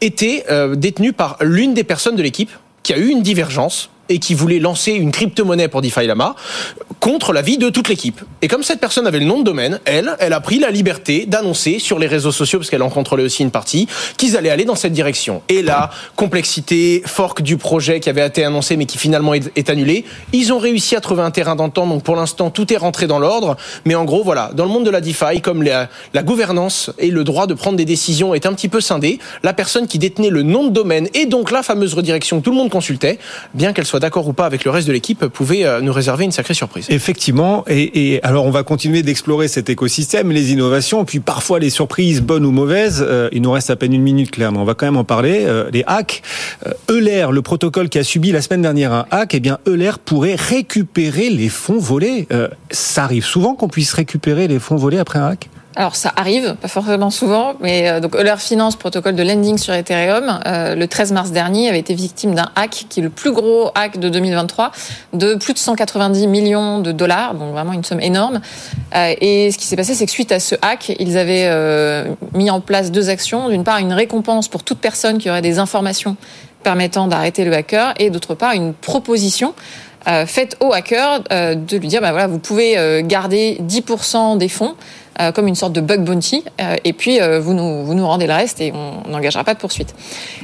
était 0.00 0.44
euh, 0.50 0.74
détenue 0.74 1.12
par 1.12 1.38
l'une 1.40 1.72
des 1.72 1.84
personnes 1.84 2.16
de 2.16 2.22
l'équipe 2.22 2.50
qui 2.82 2.92
a 2.92 2.98
eu 2.98 3.08
une 3.08 3.22
divergence 3.22 3.90
et 4.08 4.18
qui 4.18 4.34
voulait 4.34 4.58
lancer 4.58 4.92
une 4.92 5.12
crypto-monnaie 5.12 5.68
pour 5.68 5.82
DeFi 5.82 6.06
Lama 6.06 6.34
contre 7.00 7.32
l'avis 7.32 7.58
de 7.58 7.68
toute 7.68 7.88
l'équipe. 7.88 8.20
Et 8.42 8.48
comme 8.48 8.62
cette 8.62 8.80
personne 8.80 9.06
avait 9.06 9.18
le 9.18 9.24
nom 9.24 9.40
de 9.40 9.44
domaine, 9.44 9.80
elle, 9.84 10.16
elle 10.20 10.32
a 10.32 10.40
pris 10.40 10.58
la 10.58 10.70
liberté 10.70 11.26
d'annoncer 11.26 11.78
sur 11.78 11.98
les 11.98 12.06
réseaux 12.06 12.32
sociaux, 12.32 12.58
parce 12.58 12.70
qu'elle 12.70 12.82
en 12.82 12.90
contrôlait 12.90 13.24
aussi 13.24 13.42
une 13.42 13.50
partie, 13.50 13.88
qu'ils 14.16 14.36
allaient 14.36 14.50
aller 14.50 14.64
dans 14.64 14.74
cette 14.74 14.92
direction. 14.92 15.42
Et 15.48 15.62
la 15.62 15.90
complexité, 16.16 17.02
fork 17.04 17.42
du 17.42 17.56
projet 17.56 18.00
qui 18.00 18.08
avait 18.08 18.26
été 18.26 18.44
annoncé 18.44 18.76
mais 18.76 18.86
qui 18.86 18.98
finalement 18.98 19.34
est, 19.34 19.70
annulé, 19.70 20.04
ils 20.32 20.52
ont 20.52 20.58
réussi 20.58 20.94
à 20.96 21.00
trouver 21.00 21.22
un 21.22 21.30
terrain 21.30 21.56
d'entente, 21.56 21.88
donc 21.88 22.02
pour 22.02 22.16
l'instant 22.16 22.50
tout 22.50 22.72
est 22.72 22.76
rentré 22.76 23.06
dans 23.06 23.18
l'ordre, 23.18 23.56
mais 23.84 23.94
en 23.94 24.04
gros 24.04 24.22
voilà, 24.22 24.50
dans 24.54 24.64
le 24.64 24.70
monde 24.70 24.84
de 24.84 24.90
la 24.90 25.00
DeFi, 25.00 25.40
comme 25.40 25.62
la, 25.62 25.88
la 26.14 26.22
gouvernance 26.22 26.90
et 26.98 27.10
le 27.10 27.24
droit 27.24 27.46
de 27.46 27.54
prendre 27.54 27.76
des 27.76 27.84
décisions 27.84 28.34
est 28.34 28.46
un 28.46 28.52
petit 28.52 28.68
peu 28.68 28.80
scindé, 28.80 29.18
la 29.42 29.52
personne 29.52 29.86
qui 29.86 29.98
détenait 29.98 30.30
le 30.30 30.42
nom 30.42 30.64
de 30.64 30.70
domaine 30.70 31.08
et 31.14 31.26
donc 31.26 31.50
la 31.50 31.62
fameuse 31.62 31.94
redirection 31.94 32.40
que 32.40 32.44
tout 32.44 32.50
le 32.50 32.56
monde 32.56 32.70
consultait, 32.70 33.18
bien 33.54 33.72
qu'elle 33.72 33.86
soit 33.86 33.91
d'accord 33.98 34.26
ou 34.28 34.32
pas 34.32 34.46
avec 34.46 34.64
le 34.64 34.70
reste 34.70 34.86
de 34.86 34.92
l'équipe, 34.92 35.26
pouvait 35.26 35.64
euh, 35.64 35.80
nous 35.80 35.92
réserver 35.92 36.24
une 36.24 36.32
sacrée 36.32 36.54
surprise. 36.54 36.86
Effectivement, 36.88 37.64
et, 37.68 38.14
et 38.14 38.22
alors 38.22 38.44
on 38.44 38.50
va 38.50 38.62
continuer 38.62 39.02
d'explorer 39.02 39.48
cet 39.48 39.70
écosystème, 39.70 40.30
les 40.30 40.52
innovations, 40.52 41.04
puis 41.04 41.20
parfois 41.20 41.58
les 41.58 41.70
surprises 41.70 42.20
bonnes 42.20 42.44
ou 42.44 42.50
mauvaises. 42.50 43.04
Euh, 43.06 43.28
il 43.32 43.42
nous 43.42 43.52
reste 43.52 43.70
à 43.70 43.76
peine 43.76 43.92
une 43.92 44.02
minute, 44.02 44.30
Claire, 44.30 44.52
mais 44.52 44.58
on 44.58 44.64
va 44.64 44.74
quand 44.74 44.86
même 44.86 44.96
en 44.96 45.04
parler. 45.04 45.44
Euh, 45.44 45.70
les 45.72 45.84
hacks, 45.86 46.22
Euler, 46.90 47.26
le 47.30 47.42
protocole 47.42 47.88
qui 47.88 47.98
a 47.98 48.04
subi 48.04 48.32
la 48.32 48.42
semaine 48.42 48.62
dernière 48.62 48.92
un 48.92 49.06
hack, 49.10 49.34
eh 49.34 49.40
bien 49.40 49.58
Euler 49.66 49.92
pourrait 50.04 50.36
récupérer 50.36 51.30
les 51.30 51.48
fonds 51.48 51.78
volés. 51.78 52.26
ça 52.70 53.04
arrive 53.04 53.24
souvent 53.24 53.54
qu'on 53.54 53.68
puisse 53.68 53.92
récupérer 53.92 54.48
les 54.48 54.58
fonds 54.58 54.76
volés 54.76 54.98
après 54.98 55.18
un 55.18 55.28
hack? 55.28 55.48
Alors 55.74 55.96
ça 55.96 56.12
arrive, 56.16 56.54
pas 56.60 56.68
forcément 56.68 57.08
souvent, 57.08 57.54
mais 57.60 57.88
euh, 57.88 58.00
donc 58.00 58.14
Euler 58.14 58.34
Finance, 58.36 58.76
protocole 58.76 59.14
de 59.14 59.22
lending 59.22 59.56
sur 59.56 59.72
Ethereum, 59.72 60.40
euh, 60.46 60.74
le 60.74 60.86
13 60.86 61.12
mars 61.12 61.30
dernier 61.30 61.70
avait 61.70 61.78
été 61.78 61.94
victime 61.94 62.34
d'un 62.34 62.50
hack 62.56 62.84
qui 62.90 63.00
est 63.00 63.02
le 63.02 63.08
plus 63.08 63.32
gros 63.32 63.70
hack 63.74 63.98
de 63.98 64.10
2023, 64.10 64.70
de 65.14 65.34
plus 65.34 65.54
de 65.54 65.58
190 65.58 66.26
millions 66.26 66.80
de 66.80 66.92
dollars, 66.92 67.34
donc 67.34 67.52
vraiment 67.52 67.72
une 67.72 67.84
somme 67.84 68.00
énorme. 68.00 68.42
Euh, 68.94 69.14
et 69.18 69.50
ce 69.50 69.56
qui 69.56 69.66
s'est 69.66 69.76
passé, 69.76 69.94
c'est 69.94 70.04
que 70.04 70.10
suite 70.10 70.30
à 70.30 70.40
ce 70.40 70.56
hack, 70.60 70.92
ils 70.98 71.16
avaient 71.16 71.50
mis 72.34 72.50
en 72.50 72.60
place 72.60 72.90
deux 72.90 73.08
actions. 73.08 73.48
D'une 73.48 73.64
part, 73.64 73.78
une 73.78 73.92
récompense 73.92 74.48
pour 74.48 74.64
toute 74.64 74.78
personne 74.78 75.18
qui 75.18 75.30
aurait 75.30 75.42
des 75.42 75.58
informations 75.58 76.16
permettant 76.62 77.08
d'arrêter 77.08 77.44
le 77.44 77.52
hacker, 77.54 77.94
et 77.98 78.10
d'autre 78.10 78.34
part, 78.34 78.52
une 78.52 78.74
proposition 78.74 79.54
faite 80.26 80.56
au 80.60 80.72
hacker 80.72 81.22
de 81.30 81.76
lui 81.76 81.88
dire, 81.88 82.00
bah 82.00 82.10
voilà, 82.10 82.26
vous 82.26 82.38
pouvez 82.38 83.02
garder 83.04 83.58
10% 83.62 84.36
des 84.38 84.48
fonds 84.48 84.74
euh, 85.20 85.30
comme 85.30 85.46
une 85.46 85.54
sorte 85.54 85.74
de 85.74 85.82
bug 85.82 86.04
bounty, 86.04 86.42
euh, 86.60 86.76
et 86.84 86.94
puis 86.94 87.20
euh, 87.20 87.38
vous, 87.38 87.52
nous, 87.52 87.84
vous 87.84 87.92
nous 87.92 88.06
rendez 88.06 88.26
le 88.26 88.32
reste 88.32 88.62
et 88.62 88.72
on 88.72 89.10
n'engagera 89.10 89.44
pas 89.44 89.52
de 89.52 89.58
poursuite. 89.58 89.94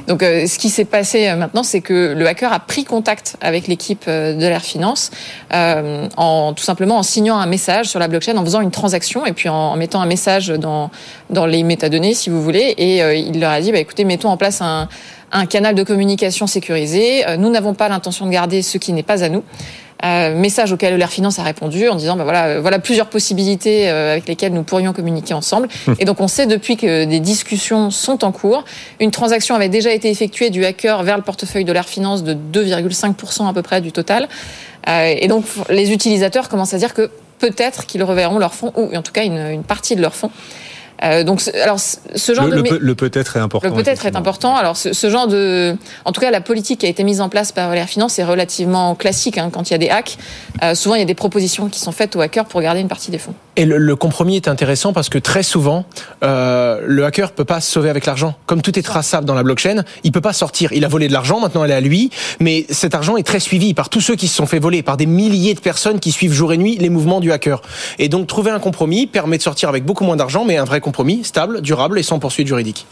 Donc 0.07 0.21
ce 0.21 0.59
qui 0.59 0.69
s'est 0.69 0.85
passé 0.85 1.33
maintenant, 1.35 1.63
c'est 1.63 1.81
que 1.81 2.13
le 2.15 2.27
hacker 2.27 2.53
a 2.53 2.59
pris 2.59 2.83
contact 2.83 3.35
avec 3.41 3.67
l'équipe 3.67 4.07
de 4.07 4.39
l'Air 4.39 4.61
Finance 4.61 5.11
en 5.51 6.53
tout 6.53 6.63
simplement 6.63 6.97
en 6.97 7.03
signant 7.03 7.37
un 7.37 7.45
message 7.45 7.87
sur 7.87 7.99
la 7.99 8.07
blockchain, 8.07 8.37
en 8.37 8.43
faisant 8.43 8.61
une 8.61 8.71
transaction 8.71 9.25
et 9.25 9.33
puis 9.33 9.49
en, 9.49 9.75
mettant 9.75 10.01
un 10.01 10.05
message 10.05 10.49
dans, 10.49 10.89
dans 11.29 11.45
les 11.45 11.63
métadonnées, 11.63 12.13
si 12.13 12.29
vous 12.29 12.41
voulez, 12.41 12.73
et 12.77 13.19
il 13.19 13.39
leur 13.39 13.51
a 13.51 13.61
dit, 13.61 13.71
bah, 13.71 13.79
écoutez, 13.79 14.03
mettons 14.03 14.29
en 14.29 14.37
place 14.37 14.61
un, 14.61 14.87
un 15.31 15.45
canal 15.45 15.75
de 15.75 15.83
communication 15.83 16.47
sécurisé. 16.47 17.23
Nous 17.37 17.49
n'avons 17.49 17.73
pas 17.73 17.89
l'intention 17.89 18.25
de 18.25 18.31
garder 18.31 18.61
ce 18.61 18.77
qui 18.77 18.93
n'est 18.93 19.03
pas 19.03 19.23
à 19.23 19.29
nous. 19.29 19.43
Euh, 20.05 20.33
message 20.33 20.71
auquel 20.71 20.95
l'Air 20.95 21.09
Finance 21.09 21.39
a 21.39 21.43
répondu 21.43 21.89
en 21.89 21.95
disant 21.95 22.15
bah 22.15 22.23
voilà, 22.23 22.45
euh, 22.45 22.61
voilà 22.61 22.79
plusieurs 22.79 23.07
possibilités 23.07 23.89
euh, 23.89 24.13
avec 24.13 24.29
lesquelles 24.29 24.53
nous 24.53 24.63
pourrions 24.63 24.93
communiquer 24.93 25.33
ensemble. 25.33 25.67
Hum. 25.87 25.95
Et 25.99 26.05
donc 26.05 26.21
on 26.21 26.29
sait 26.29 26.45
depuis 26.45 26.77
que 26.77 27.03
des 27.03 27.19
discussions 27.19 27.91
sont 27.91 28.23
en 28.23 28.31
cours. 28.31 28.63
Une 29.01 29.11
transaction 29.11 29.55
avait 29.55 29.67
déjà 29.67 29.91
été 29.91 30.09
effectuée 30.09 30.51
du 30.51 30.63
hacker 30.63 31.03
vers 31.03 31.17
le 31.17 31.23
portefeuille 31.23 31.65
de 31.65 31.73
l'Air 31.73 31.87
Finance 31.89 32.23
de 32.23 32.33
2,5% 32.33 33.49
à 33.49 33.53
peu 33.53 33.61
près 33.61 33.81
du 33.81 33.91
total. 33.91 34.29
et 34.87 35.27
donc 35.27 35.43
les 35.69 35.91
utilisateurs 35.91 36.47
commencent 36.47 36.73
à 36.73 36.77
dire 36.77 36.93
que 36.93 37.11
peut-être 37.39 37.85
qu'ils 37.85 38.03
reverront 38.03 38.39
leurs 38.39 38.53
fonds 38.53 38.71
ou 38.75 38.95
en 38.95 39.01
tout 39.01 39.11
cas 39.11 39.25
une, 39.25 39.37
une 39.51 39.63
partie 39.63 39.95
de 39.95 40.01
leurs 40.01 40.15
fonds. 40.15 40.31
Euh, 41.03 41.23
donc, 41.23 41.41
alors, 41.63 41.79
ce 41.79 42.33
genre 42.33 42.47
le, 42.47 42.61
de... 42.61 42.75
Le, 42.75 42.95
peut-être 42.95 43.37
est 43.37 43.39
important. 43.39 43.69
Le 43.69 43.73
peut-être 43.73 44.05
est 44.05 44.15
important. 44.15 44.55
Alors, 44.55 44.75
ce, 44.75 44.93
ce, 44.93 45.09
genre 45.09 45.27
de... 45.27 45.75
En 46.05 46.11
tout 46.11 46.21
cas, 46.21 46.31
la 46.31 46.41
politique 46.41 46.81
qui 46.81 46.85
a 46.85 46.89
été 46.89 47.03
mise 47.03 47.21
en 47.21 47.29
place 47.29 47.51
par 47.51 47.69
Valère 47.69 47.87
Finance 47.87 48.19
est 48.19 48.23
relativement 48.23 48.95
classique. 48.95 49.37
Hein, 49.37 49.49
quand 49.51 49.69
il 49.69 49.73
y 49.73 49.75
a 49.75 49.79
des 49.79 49.89
hacks, 49.89 50.17
euh, 50.63 50.75
souvent, 50.75 50.95
il 50.95 50.99
y 50.99 51.03
a 51.03 51.05
des 51.05 51.15
propositions 51.15 51.69
qui 51.69 51.79
sont 51.79 51.91
faites 51.91 52.15
aux 52.15 52.21
hackers 52.21 52.45
pour 52.45 52.61
garder 52.61 52.81
une 52.81 52.87
partie 52.87 53.11
des 53.11 53.17
fonds. 53.17 53.33
Et 53.55 53.65
le, 53.65 53.77
le 53.77 53.95
compromis 53.95 54.35
est 54.35 54.47
intéressant 54.47 54.93
parce 54.93 55.09
que 55.09 55.17
très 55.17 55.43
souvent, 55.43 55.85
euh, 56.23 56.81
le 56.85 57.05
hacker 57.05 57.31
peut 57.31 57.45
pas 57.45 57.59
se 57.59 57.71
sauver 57.71 57.89
avec 57.89 58.05
l'argent. 58.05 58.35
Comme 58.45 58.61
tout 58.61 58.77
est 58.79 58.81
traçable 58.81 59.25
dans 59.25 59.33
la 59.33 59.43
blockchain, 59.43 59.83
il 60.03 60.11
peut 60.11 60.21
pas 60.21 60.33
sortir. 60.33 60.71
Il 60.71 60.85
a 60.85 60.87
volé 60.87 61.07
de 61.07 61.13
l'argent, 61.13 61.39
maintenant 61.39 61.63
elle 61.65 61.71
est 61.71 61.75
à 61.75 61.81
lui, 61.81 62.09
mais 62.39 62.65
cet 62.69 62.95
argent 62.95 63.17
est 63.17 63.23
très 63.23 63.39
suivi 63.39 63.73
par 63.73 63.89
tous 63.89 64.01
ceux 64.01 64.15
qui 64.15 64.27
se 64.27 64.35
sont 64.35 64.45
fait 64.45 64.59
voler, 64.59 64.81
par 64.81 64.97
des 64.97 65.05
milliers 65.05 65.53
de 65.53 65.59
personnes 65.59 65.99
qui 65.99 66.11
suivent 66.11 66.31
jour 66.31 66.53
et 66.53 66.57
nuit 66.57 66.77
les 66.79 66.89
mouvements 66.89 67.19
du 67.19 67.31
hacker. 67.31 67.61
Et 67.97 68.07
donc, 68.07 68.27
trouver 68.27 68.51
un 68.51 68.59
compromis 68.59 69.07
permet 69.07 69.37
de 69.37 69.43
sortir 69.43 69.69
avec 69.69 69.83
beaucoup 69.83 70.03
moins 70.03 70.15
d'argent, 70.15 70.45
mais 70.45 70.57
un 70.57 70.63
vrai 70.63 70.79
compromis 70.89 71.23
stable, 71.23 71.61
durable 71.61 71.99
et 71.99 72.03
sans 72.03 72.17
poursuite 72.17 72.47
juridique. 72.47 72.87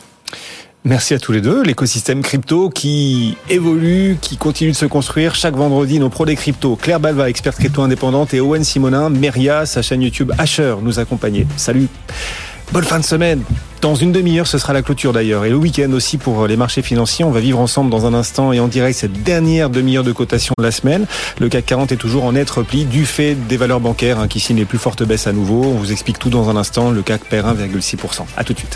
Merci 0.85 1.15
à 1.15 1.19
tous 1.19 1.31
les 1.31 1.41
deux. 1.41 1.63
L'écosystème 1.63 2.21
crypto 2.21 2.69
qui 2.69 3.35
évolue, 3.49 4.17
qui 4.21 4.37
continue 4.37 4.71
de 4.71 4.75
se 4.75 4.85
construire. 4.85 5.33
Chaque 5.33 5.55
vendredi, 5.55 5.99
nos 5.99 6.09
pros 6.09 6.27
des 6.27 6.35
cryptos, 6.35 6.75
Claire 6.75 6.99
Balva, 6.99 7.27
experte 7.27 7.57
crypto 7.57 7.81
indépendante, 7.81 8.35
et 8.35 8.39
Owen 8.39 8.63
Simonin, 8.63 9.09
Meria, 9.09 9.65
sa 9.65 9.81
chaîne 9.81 10.03
YouTube 10.03 10.31
Asher, 10.37 10.75
nous 10.83 10.99
accompagner. 10.99 11.47
Salut. 11.57 11.87
Bonne 12.73 12.83
fin 12.83 12.99
de 12.99 13.05
semaine. 13.05 13.43
Dans 13.81 13.95
une 13.95 14.11
demi-heure, 14.11 14.45
ce 14.45 14.57
sera 14.57 14.73
la 14.73 14.81
clôture 14.81 15.13
d'ailleurs. 15.13 15.45
Et 15.45 15.49
le 15.49 15.55
week-end 15.55 15.91
aussi 15.93 16.17
pour 16.17 16.47
les 16.47 16.57
marchés 16.57 16.81
financiers. 16.81 17.23
On 17.23 17.31
va 17.31 17.39
vivre 17.39 17.59
ensemble 17.59 17.89
dans 17.89 18.05
un 18.05 18.13
instant 18.13 18.51
et 18.51 18.59
en 18.59 18.67
direct 18.67 18.97
cette 18.99 19.23
dernière 19.23 19.69
demi-heure 19.69 20.03
de 20.03 20.11
cotation 20.11 20.53
de 20.57 20.63
la 20.63 20.71
semaine. 20.71 21.05
Le 21.39 21.47
CAC 21.47 21.65
40 21.65 21.91
est 21.93 21.97
toujours 21.97 22.25
en 22.25 22.33
net 22.33 22.49
repli 22.49 22.85
du 22.85 23.05
fait 23.05 23.35
des 23.35 23.55
valeurs 23.55 23.79
bancaires 23.79 24.19
hein, 24.19 24.27
qui 24.27 24.39
signent 24.41 24.57
les 24.57 24.65
plus 24.65 24.79
fortes 24.79 25.03
baisses 25.03 25.27
à 25.27 25.33
nouveau. 25.33 25.63
On 25.63 25.75
vous 25.75 25.91
explique 25.93 26.19
tout 26.19 26.29
dans 26.29 26.49
un 26.49 26.57
instant. 26.57 26.91
Le 26.91 27.01
CAC 27.03 27.23
perd 27.25 27.57
1,6%. 27.57 28.25
À 28.35 28.43
tout 28.43 28.53
de 28.53 28.59
suite. 28.59 28.75